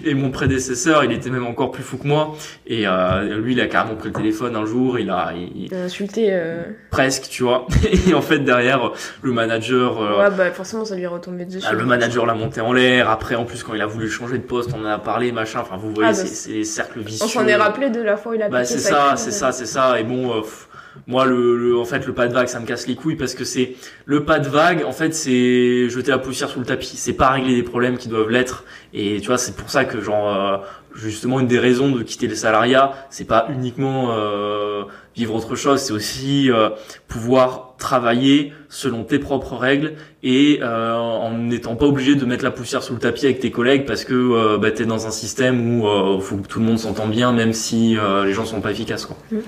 [0.06, 2.36] et mon prédécesseur, il était même encore plus fou que moi,
[2.66, 5.74] et euh, lui il a carrément pris le téléphone un jour, il a il- il-
[5.76, 6.30] Insulter.
[6.32, 6.64] Euh...
[6.90, 7.68] presque, tu vois.
[8.08, 10.02] Et en fait derrière le manager.
[10.02, 11.66] euh, Ouais, bah forcément, ça lui est retombé dessus.
[11.70, 13.10] ah, le manager l'a monté en l'air.
[13.10, 15.60] Après, en plus, quand il a voulu changer de poste, on en a parlé, machin.
[15.62, 17.26] Enfin, vous voyez, Ah, bah, c'est les cercles vicieux.
[17.26, 19.52] On s'en est rappelé de la fois où il a Bah, c'est ça, c'est ça,
[19.52, 20.00] c'est ça.
[20.00, 20.68] Et bon, euh, pff,
[21.08, 23.34] moi, le, le- en fait, le pas de vague, ça me casse les couilles parce
[23.34, 23.76] que c'est
[24.06, 24.84] le pas de vague.
[24.86, 26.94] En fait, c'est jeter la poussière sous le tapis.
[26.96, 28.66] C'est pas régler des problèmes qui doivent l'être.
[28.94, 30.28] Et tu vois, c'est pour ça que genre.
[30.36, 30.58] euh,
[30.94, 34.84] Justement, une des raisons de quitter le salariat, c'est pas uniquement euh,
[35.16, 36.68] vivre autre chose, c'est aussi euh,
[37.08, 42.52] pouvoir travailler selon tes propres règles et euh, en n'étant pas obligé de mettre la
[42.52, 45.12] poussière sous le tapis avec tes collègues parce que euh, bah, tu es dans un
[45.12, 48.44] système où euh, faut que tout le monde s'entende bien même si euh, les gens
[48.44, 49.16] sont pas efficaces quoi.
[49.32, 49.42] Moi,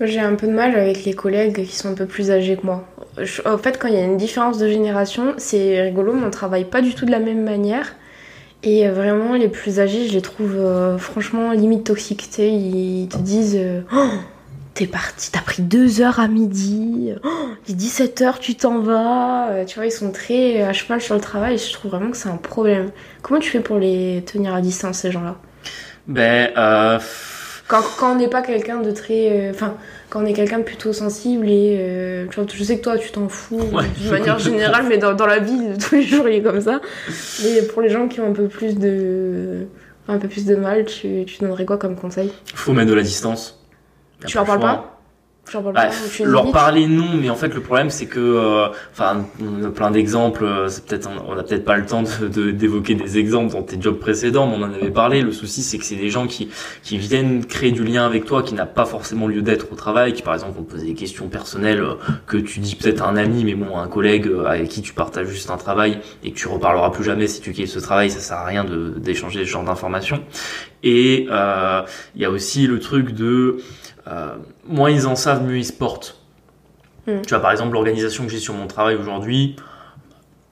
[0.00, 2.66] j'ai un peu de mal avec les collègues qui sont un peu plus âgés que
[2.66, 2.86] moi.
[3.46, 6.64] En fait, quand il y a une différence de génération, c'est rigolo, mais on travaille
[6.64, 7.94] pas du tout de la même manière.
[8.64, 12.28] Et vraiment, les plus âgés, je les trouve euh, franchement limite toxiques.
[12.38, 14.08] Ils te disent euh, Oh,
[14.74, 17.28] T'es parti, t'as pris deux heures à midi, oh,
[17.68, 19.50] il est 17 heures, tu t'en vas.
[19.50, 22.10] Euh, Tu vois, ils sont très à cheval sur le travail et je trouve vraiment
[22.10, 22.90] que c'est un problème.
[23.22, 25.36] Comment tu fais pour les tenir à distance, ces gens-là?
[26.08, 26.98] Ben euh,
[27.68, 29.30] quand, quand on n'est pas quelqu'un de très.
[29.30, 29.74] euh, Enfin,
[30.10, 31.76] quand on est quelqu'un de plutôt sensible et.
[31.78, 34.98] euh, tu vois, je sais que toi, tu t'en fous Ouais, de manière générale, mais
[34.98, 36.80] dans, dans la vie de tous les jours, il est comme ça.
[37.42, 39.66] Mais pour les gens qui ont un peu plus de.
[40.06, 42.30] Un peu plus de mal, tu, tu donnerais quoi comme conseil?
[42.54, 43.64] Faut mettre de la distance.
[44.26, 44.93] Tu le parles pas
[45.72, 45.90] Bah,
[46.32, 49.90] leur parler non, mais en fait le problème c'est que, euh, enfin, on a plein
[49.90, 50.44] d'exemples.
[50.44, 53.62] euh, C'est peut-être, on a peut-être pas le temps de de- d'évoquer des exemples dans
[53.62, 55.20] tes jobs précédents, mais on en avait parlé.
[55.22, 56.48] Le souci c'est que c'est des gens qui
[56.82, 60.12] qui viennent créer du lien avec toi, qui n'a pas forcément lieu d'être au travail,
[60.14, 61.94] qui par exemple vont te poser des questions personnelles euh,
[62.26, 64.92] que tu dis peut-être à un ami, mais bon, à un collègue avec qui tu
[64.94, 68.10] partages juste un travail et que tu reparleras plus jamais si tu quittes ce travail,
[68.10, 70.20] ça sert à rien de d'échanger ce genre d'informations.
[70.82, 71.82] Et euh,
[72.14, 73.58] il y a aussi le truc de
[74.08, 74.34] euh,
[74.66, 76.18] moins ils en savent, mieux ils se portent.
[77.06, 77.20] Hmm.
[77.22, 79.56] Tu vois, par exemple, l'organisation que j'ai sur mon travail aujourd'hui,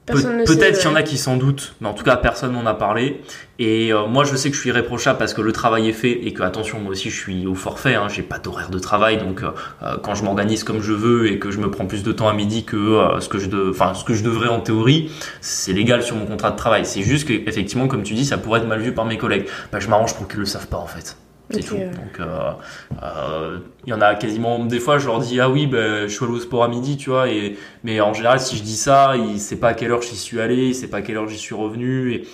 [0.05, 0.15] Pe-
[0.47, 2.75] Peut-être qu'il y en a qui s'en doutent, mais en tout cas personne m'en a
[2.75, 3.21] parlé.
[3.61, 6.11] Et euh, moi je sais que je suis irréprochable parce que le travail est fait
[6.27, 9.19] et que attention moi aussi je suis au forfait, hein, j'ai pas d'horaire de travail
[9.19, 9.53] donc euh,
[10.03, 12.33] quand je m'organise comme je veux et que je me prends plus de temps à
[12.35, 15.09] midi que euh, ce que je enfin ce que je devrais en théorie,
[15.41, 16.85] c'est légal sur mon contrat de travail.
[16.85, 19.47] C'est juste que effectivement comme tu dis ça pourrait être mal vu par mes collègues.
[19.71, 21.17] Bah, je m'arrange pour qu'ils le savent pas en fait.
[21.53, 21.77] C'est tout.
[21.77, 22.53] Donc, euh,
[23.03, 26.15] euh, il y en a quasiment des fois, je leur dis ah oui, ben je
[26.15, 27.29] suis allé au sport à midi, tu vois.
[27.29, 30.17] Et mais en général, si je dis ça, il sait pas à quelle heure j'y
[30.17, 32.13] suis allé, il sait pas à quelle heure j'y suis revenu.
[32.13, 32.25] Et,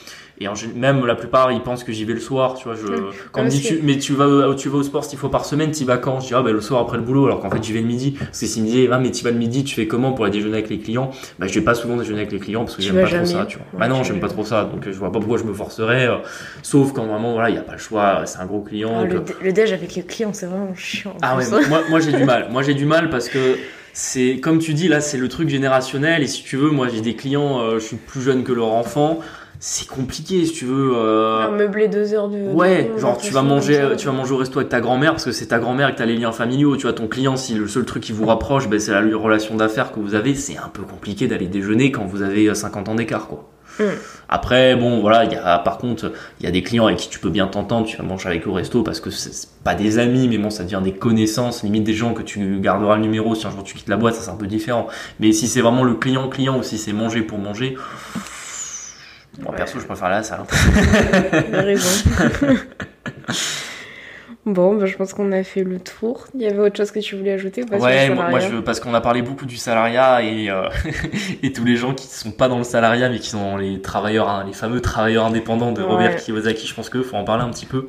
[0.41, 2.75] et en même la plupart, ils pensent que j'y vais le soir, tu vois.
[2.77, 3.11] Je, Mm.
[3.33, 5.29] quand on me dit tu, mais tu vas, au- tu vas au sport s'il faut
[5.29, 6.21] par semaine, tu vas quand?
[6.21, 7.87] Je dis ah ben le soir après le boulot, alors qu'en fait j'y vais le
[7.87, 8.13] midi.
[8.13, 10.25] Parce que s'ils me disaient ah mais tu vas le midi, tu fais comment pour
[10.25, 11.11] aller déjeuner avec les clients?
[11.39, 13.47] Bah je vais pas souvent déjeuner avec les clients parce que j'aime pas trop ça,
[13.47, 13.67] tu vois.
[13.73, 15.53] Ouais, bah non, j'aime pas trop ça, donc euh, je vois pas pourquoi je me
[15.55, 16.07] forcerais.
[16.07, 16.17] euh,
[16.63, 18.91] sauf quand vraiment voilà, il y a pas le choix, c'est un gros client.
[18.97, 21.15] Ah, donc, le, euh, le déj avec les clients, c'est vraiment chiant.
[21.23, 22.49] ah ouais, moi, moi j'ai du mal.
[22.53, 23.59] Moi j'ai du mal parce que
[23.93, 27.01] c'est comme tu dis là, c'est le truc générationnel et si tu veux, moi j'ai
[27.01, 29.19] des clients, euh, je suis plus jeune que leur enfant,
[29.61, 30.93] c'est compliqué si tu veux.
[30.95, 32.51] euh, meubler deux heures de.
[32.53, 35.13] Ouais, de- genre de- tu vas manger, tu vas manger au resto avec ta grand-mère
[35.13, 36.77] parce que c'est ta grand-mère et que t'as les liens familiaux.
[36.77, 39.57] Tu vois, ton client, si le seul truc qui vous rapproche, ben, c'est la relation
[39.57, 42.89] d'affaires que vous avez, c'est un peu compliqué d'aller déjeuner quand vous avez euh, 50
[42.89, 43.49] ans d'écart, quoi.
[43.81, 43.85] Mm.
[44.29, 47.09] Après, bon, voilà, il y a, par contre, il y a des clients avec qui
[47.09, 49.99] tu peux bien t'entendre, tu vas manger avec au resto parce que c'est pas des
[49.99, 53.35] amis, mais bon, ça devient des connaissances, limite des gens que tu garderas le numéro
[53.37, 54.89] si un jour tu quittes la boîte, ça c'est un peu différent.
[55.21, 57.77] Mais si c'est vraiment le client-client ou si c'est manger pour manger,
[59.39, 59.57] moi Ouais.
[59.57, 60.41] perso, je préfère la salle.
[60.43, 60.47] hein.
[61.53, 62.05] T'as raison.
[64.47, 66.27] bon, bah, je pense qu'on a fait le tour.
[66.35, 68.41] Il y avait autre chose que tu voulais ajouter ou pas sur le Ouais, moi,
[68.65, 70.69] parce qu'on a parlé beaucoup du salariat et, euh,
[71.43, 74.29] et tous les gens qui sont pas dans le salariat mais qui sont les travailleurs,
[74.29, 76.17] hein, les fameux travailleurs indépendants de Robert Ouais.
[76.17, 77.89] Kiyosaki, je pense qu'il faut en parler un petit peu.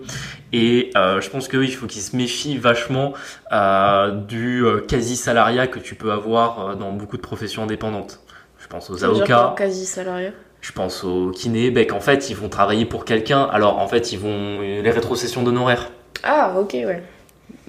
[0.51, 3.13] Et euh, je pense qu'il faut qu'ils se méfient vachement
[3.51, 8.19] euh, du euh, quasi-salariat que tu peux avoir euh, dans beaucoup de professions indépendantes.
[8.59, 10.31] Je pense aux avocats, quoi, quasi salariat.
[10.61, 14.11] Je pense aux kinés, ben, qu'en fait ils vont travailler pour quelqu'un, alors en fait
[14.11, 15.89] ils vont les rétrocessions d'honoraires.
[16.23, 17.03] Ah, ok, ouais.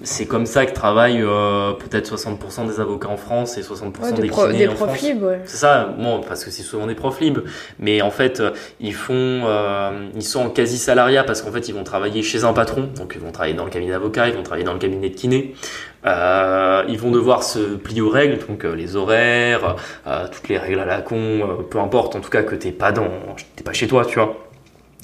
[0.03, 4.11] C'est comme ça que travaillent euh, peut-être 60% des avocats en France et 60% Ouais,
[4.13, 5.01] des des, pro- kinés des en profs France.
[5.01, 5.39] libres, ouais.
[5.45, 7.41] C'est ça, bon, parce que c'est souvent des profs libres,
[7.79, 11.67] mais en fait, euh, ils font, euh, ils sont en quasi salariat parce qu'en fait,
[11.69, 14.33] ils vont travailler chez un patron, donc ils vont travailler dans le cabinet d'avocat, ils
[14.35, 15.55] vont travailler dans le cabinet de kiné,
[16.05, 19.75] Euh, ils vont devoir se plier aux règles, donc euh, les horaires,
[20.07, 22.91] euh, toutes les règles à la con, peu importe, en tout cas que t'es pas
[22.91, 23.07] dans,
[23.55, 24.35] t'es pas chez toi, tu vois.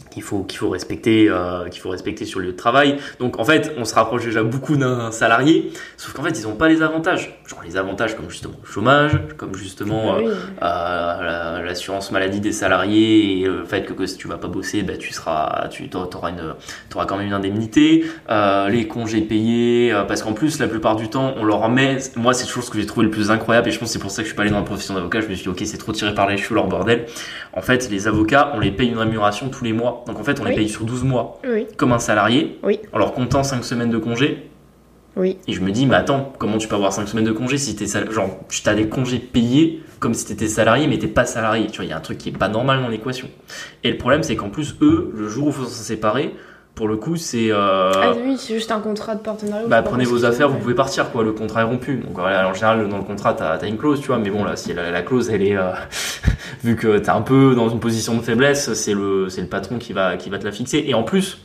[0.09, 1.29] Qu'il faut qu'il faut respecter
[1.69, 2.97] qu'il faut respecter sur le lieu de travail.
[3.19, 6.55] Donc en fait on se rapproche déjà beaucoup d'un salarié sauf qu'en fait ils ont
[6.55, 7.39] pas les avantages.
[7.45, 10.25] Genre les avantages comme justement le chômage comme justement Ah oui.
[10.59, 14.83] la- l'assurance maladie des salariés et le fait que, que si tu vas pas bosser
[14.83, 16.53] bah, tu seras tu auras une
[16.95, 18.05] auras quand même une indemnité.
[18.29, 21.97] Euh, les congés payés euh, parce qu'en plus la plupart du temps on leur met
[22.15, 23.99] moi c'est toujours ce que j'ai trouvé le plus incroyable et je pense que c'est
[23.99, 25.21] pour ça que je suis pas allé dans la profession d'avocat.
[25.21, 27.05] Je me suis dit ok c'est trop tiré par les cheveux leur bordel.
[27.53, 30.03] En fait les avocats on les paye une rémunération tous les mois.
[30.07, 31.39] Donc en fait on les paye sur 12 mois.
[31.47, 32.59] Oui, comme un salarié.
[32.63, 32.79] Oui.
[32.93, 34.49] en leur comptant 5 semaines de congés
[35.17, 35.37] oui.
[35.47, 37.75] et je me dis, mais attends, comment tu peux avoir 5 semaines de congés si
[37.75, 38.11] t'es sal...
[38.11, 41.67] genre, tu as des congés payés comme si t'étais salarié, mais t'es pas salarié.
[41.67, 43.27] Tu vois, il y a un truc qui est pas normal dans l'équation.
[43.83, 46.35] Et le problème, c'est qu'en plus, eux, le jour où il faut s'en séparer,
[46.75, 47.49] pour le coup, c'est.
[47.51, 49.65] euh, Ah oui, c'est juste un contrat de partenariat.
[49.67, 51.23] bah, prenez vos affaires, vous pouvez partir, quoi.
[51.23, 51.95] Le contrat est rompu.
[51.97, 54.19] Donc, voilà, en général, dans le contrat, t'as as une clause, tu vois.
[54.19, 55.57] Mais bon, là, si la, la clause, elle est.
[55.57, 55.71] euh,
[56.63, 60.17] vu que t'es un peu dans une position de faiblesse, c'est le, patron qui va,
[60.17, 60.83] qui va te la fixer.
[60.87, 61.39] Et en plus,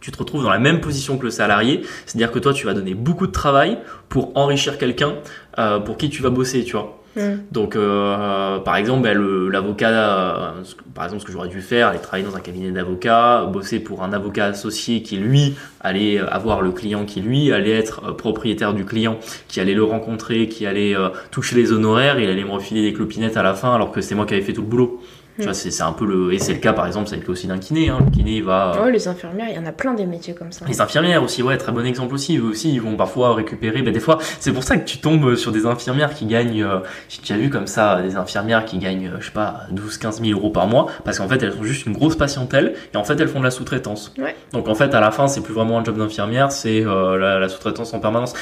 [0.00, 2.74] tu te retrouves dans la même position que le salarié, c'est-à-dire que toi, tu vas
[2.74, 3.78] donner beaucoup de travail
[4.08, 5.14] pour enrichir quelqu'un
[5.58, 7.00] euh, pour qui tu vas bosser, tu vois.
[7.16, 7.38] Hmm.
[7.50, 9.18] Donc, euh, par exemple, ben,
[9.50, 10.52] l'avocat, euh,
[10.94, 14.04] par exemple, ce que j'aurais dû faire, aller travailler dans un cabinet d'avocats, bosser pour
[14.04, 18.74] un avocat associé qui, lui, allait avoir le client qui, lui, allait être euh, propriétaire
[18.74, 22.52] du client, qui allait le rencontrer, qui allait euh, toucher les honoraires, il allait me
[22.52, 24.68] refiler des clopinettes à la fin, alors que c'est moi qui avais fait tout le
[24.68, 25.00] boulot.
[25.40, 25.50] Tu Mm.
[25.50, 26.32] vois, c'est c'est un peu le.
[26.32, 27.88] Et c'est le cas, par exemple, c'est le cas aussi d'un kiné.
[27.88, 27.98] Hein.
[28.04, 28.80] Le kiné, il va.
[28.82, 30.64] Ouais, les infirmières, il y en a plein des métiers comme ça.
[30.68, 32.36] Les infirmières aussi, ouais, très bon exemple aussi.
[32.38, 33.82] Eux aussi, ils vont parfois récupérer.
[33.82, 36.62] Ben, des fois, c'est pour ça que tu tombes sur des infirmières qui gagnent.
[36.62, 40.22] euh, J'ai déjà vu comme ça des infirmières qui gagnent, euh, je sais pas, 12-15
[40.24, 43.04] 000 euros par mois, parce qu'en fait, elles ont juste une grosse patientèle et en
[43.04, 44.12] fait, elles font de la sous-traitance.
[44.18, 44.34] Ouais.
[44.52, 47.38] Donc en fait, à la fin, c'est plus vraiment un job d'infirmière, c'est euh, la,
[47.38, 48.34] la sous-traitance en permanence.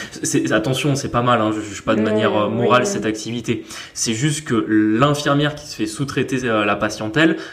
[0.51, 1.41] Attention, c'est pas mal.
[1.41, 2.87] Hein, je juge pas de manière euh, morale oui.
[2.87, 3.65] cette activité.
[3.95, 6.88] C'est juste que l'infirmière qui se fait sous-traiter euh, la patientèle,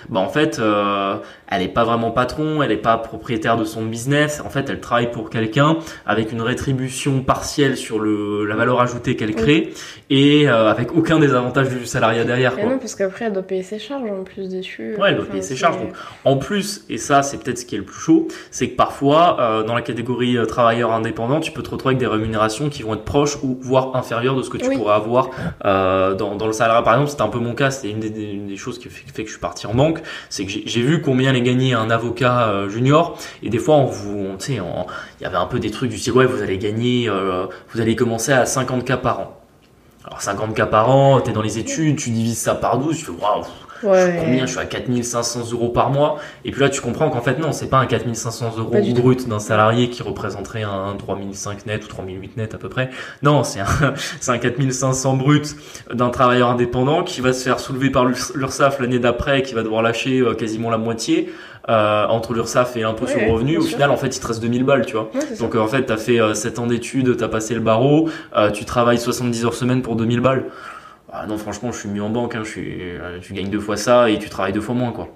[0.09, 1.15] bah en fait, euh,
[1.49, 4.41] elle est pas vraiment patron, elle est pas propriétaire de son business.
[4.45, 9.15] En fait, elle travaille pour quelqu'un avec une rétribution partielle sur le, la valeur ajoutée
[9.15, 9.73] qu'elle crée
[10.09, 12.57] et euh, avec aucun des avantages du salariat derrière.
[12.59, 14.95] Et non, parce qu'après, elle doit payer ses charges en plus dessus.
[14.99, 15.77] Ouais, elle doit payer ses charges.
[15.77, 18.75] Donc, en plus, et ça c'est peut-être ce qui est le plus chaud, c'est que
[18.75, 22.83] parfois, euh, dans la catégorie travailleur indépendant, tu peux te retrouver avec des rémunérations qui
[22.83, 24.77] vont être proches ou voire inférieures de ce que tu Oui.
[24.77, 25.29] pourrais avoir
[25.63, 26.81] dans, dans le salariat.
[26.81, 28.87] Par exemple, c'était un peu mon cas, c'était une des, des- une des choses qui
[29.15, 29.99] fait, que je suis parti en banque,
[30.29, 33.85] c'est que j'ai vu combien allait gagner un avocat euh, junior, et des fois, on
[33.85, 34.85] vous, on- on-
[35.19, 37.81] il y avait un peu des trucs du style, ouais, vous allez gagner, euh, vous
[37.81, 39.39] allez commencer à 50K par an.
[40.05, 43.11] Alors 50K par an, t'es dans les études, tu divises ça par 12, tu fais
[43.11, 43.43] waouh,
[43.85, 44.17] Ouais.
[44.19, 44.45] combien?
[44.45, 46.17] Je suis à 4500 euros par mois.
[46.43, 49.39] Et puis là tu comprends qu'en fait non c'est pas un 4500 euros brut d'un
[49.39, 52.89] salarié qui représenterait un 3005 net ou 3008 net à peu près.
[53.21, 53.65] Non c'est un,
[54.19, 55.55] c'est un 4500 brut
[55.93, 59.63] d'un travailleur indépendant qui va se faire soulever par l'Urs- l'URSSAF l'année d'après qui va
[59.63, 61.31] devoir lâcher euh, quasiment la moitié
[61.67, 63.57] euh, entre l'URSSAF et l'impôt Ouais, sur le revenu.
[63.57, 63.71] au sûr.
[63.71, 65.09] final en fait il te reste 2000 balles tu vois.
[65.15, 68.51] Ouais, donc euh, en fait, t'as fait 7 ans d'études, t'as passé le barreau, euh,
[68.51, 70.45] tu travailles 70 heures semaine pour 2000 balles.
[71.17, 73.59] Ah non, franchement, je suis mis en banque, hein, je suis, euh, tu gagnes deux
[73.59, 75.09] fois ça et tu travailles deux fois moins, quoi.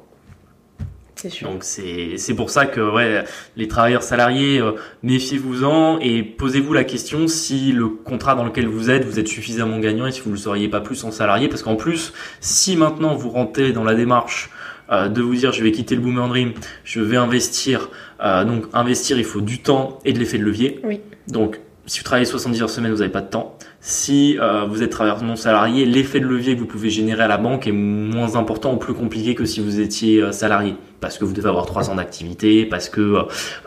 [1.21, 1.49] C'est sûr.
[1.49, 3.25] Donc c'est c'est pour ça que ouais,
[3.57, 4.71] les travailleurs salariés, euh,
[5.03, 9.79] méfiez-vous-en et posez-vous la question si le contrat dans lequel vous êtes, vous êtes suffisamment
[9.79, 11.49] gagnant et si vous ne le seriez pas plus en salarié.
[11.49, 14.49] Parce qu'en plus, si maintenant vous rentrez dans la démarche
[14.93, 16.53] euh, de vous dire je vais quitter le Boomer Dream,
[16.85, 17.89] je vais investir,
[18.23, 20.79] euh, donc investir il faut du temps et de l'effet de levier.
[20.85, 21.01] Oui.
[21.27, 23.57] Donc si vous travaillez 70 heures semaine, vous n'avez pas de temps.
[23.81, 27.27] Si euh, vous êtes travailleur non salarié, l'effet de levier que vous pouvez générer à
[27.27, 30.75] la banque est moins important ou plus compliqué que si vous étiez euh, salarié.
[30.99, 33.15] Parce que vous devez avoir 3 ans d'activité, parce que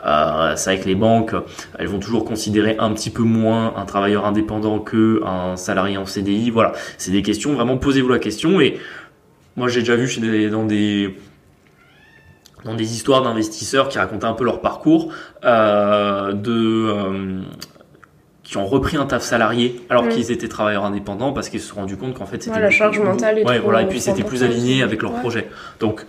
[0.05, 1.33] euh, c'est vrai que les banques,
[1.79, 6.05] elles vont toujours considérer un petit peu moins un travailleur indépendant que un salarié en
[6.05, 6.51] CDI.
[6.51, 8.61] Voilà, c'est des questions, vraiment posez-vous la question.
[8.61, 8.77] Et
[9.55, 11.15] moi j'ai déjà vu chez dans des
[12.65, 15.11] dans des histoires d'investisseurs qui racontaient un peu leur parcours,
[15.43, 17.41] euh, de
[18.43, 20.09] qui ont repris un taf salarié alors mm.
[20.09, 22.99] qu'ils étaient travailleurs indépendants parce qu'ils se sont rendus compte qu'en fait c'était la charge
[22.99, 25.47] mentale et ouais, voilà et puis c'était plus aligné avec leur projet.
[25.79, 26.05] Donc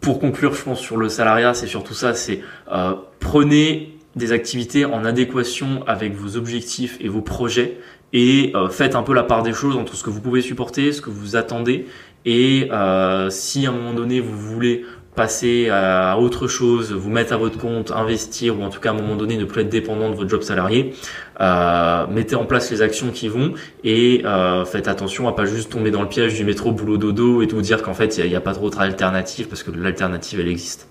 [0.00, 2.40] pour conclure je pense sur le salariat c'est surtout ça c'est
[2.72, 7.78] euh, prenez des activités en adéquation avec vos objectifs et vos projets
[8.12, 10.92] et euh, faites un peu la part des choses entre ce que vous pouvez supporter
[10.92, 11.86] ce que vous attendez
[12.24, 14.84] et euh, si à un moment donné vous voulez
[15.16, 18.92] passer à autre chose, vous mettre à votre compte, investir ou en tout cas à
[18.92, 20.94] un moment donné ne plus être dépendant de votre job salarié,
[21.40, 25.72] euh, mettez en place les actions qui vont et euh, faites attention à pas juste
[25.72, 28.36] tomber dans le piège du métro boulot dodo et tout dire qu'en fait il n'y
[28.36, 30.88] a, pas d'autre alternative parce que l'alternative elle existe.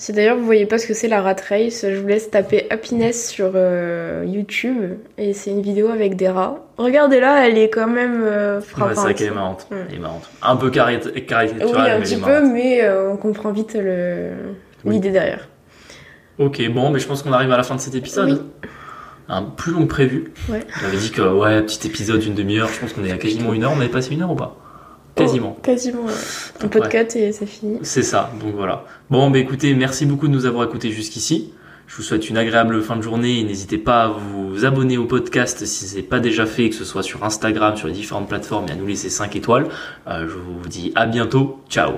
[0.00, 2.66] Si d'ailleurs vous voyez pas ce que c'est la rat race, je vous laisse taper
[2.70, 6.64] happiness sur euh, YouTube et c'est une vidéo avec des rats.
[6.78, 8.96] Regardez-la, elle est quand même euh, frappante.
[8.96, 9.66] Ouais, c'est qu'elle est marrante.
[9.70, 10.30] Elle est marrante.
[10.40, 13.76] Un peu caricaturale, oui, un petit peu, mais euh, on comprend vite
[14.86, 15.50] l'idée derrière.
[16.38, 18.46] Ok, bon, mais je pense qu'on arrive à la fin de cet épisode.
[19.28, 20.32] Un plus long que prévu.
[20.48, 20.60] Ouais.
[20.80, 22.70] J'avais dit que ouais, petit épisode d'une demi-heure.
[22.72, 23.72] Je pense qu'on est à quasiment une heure.
[23.76, 24.56] On avait passé une heure ou pas?
[25.14, 25.56] Quasiment.
[25.58, 26.06] Oh, quasiment.
[26.62, 27.78] Un podcast et c'est fini.
[27.82, 28.84] C'est ça, donc voilà.
[29.10, 31.52] Bon, bah écoutez, merci beaucoup de nous avoir écoutés jusqu'ici.
[31.86, 35.06] Je vous souhaite une agréable fin de journée et n'hésitez pas à vous abonner au
[35.06, 38.28] podcast si ce n'est pas déjà fait, que ce soit sur Instagram, sur les différentes
[38.28, 39.66] plateformes et à nous laisser 5 étoiles.
[40.06, 41.58] Euh, je vous dis à bientôt.
[41.68, 41.94] Ciao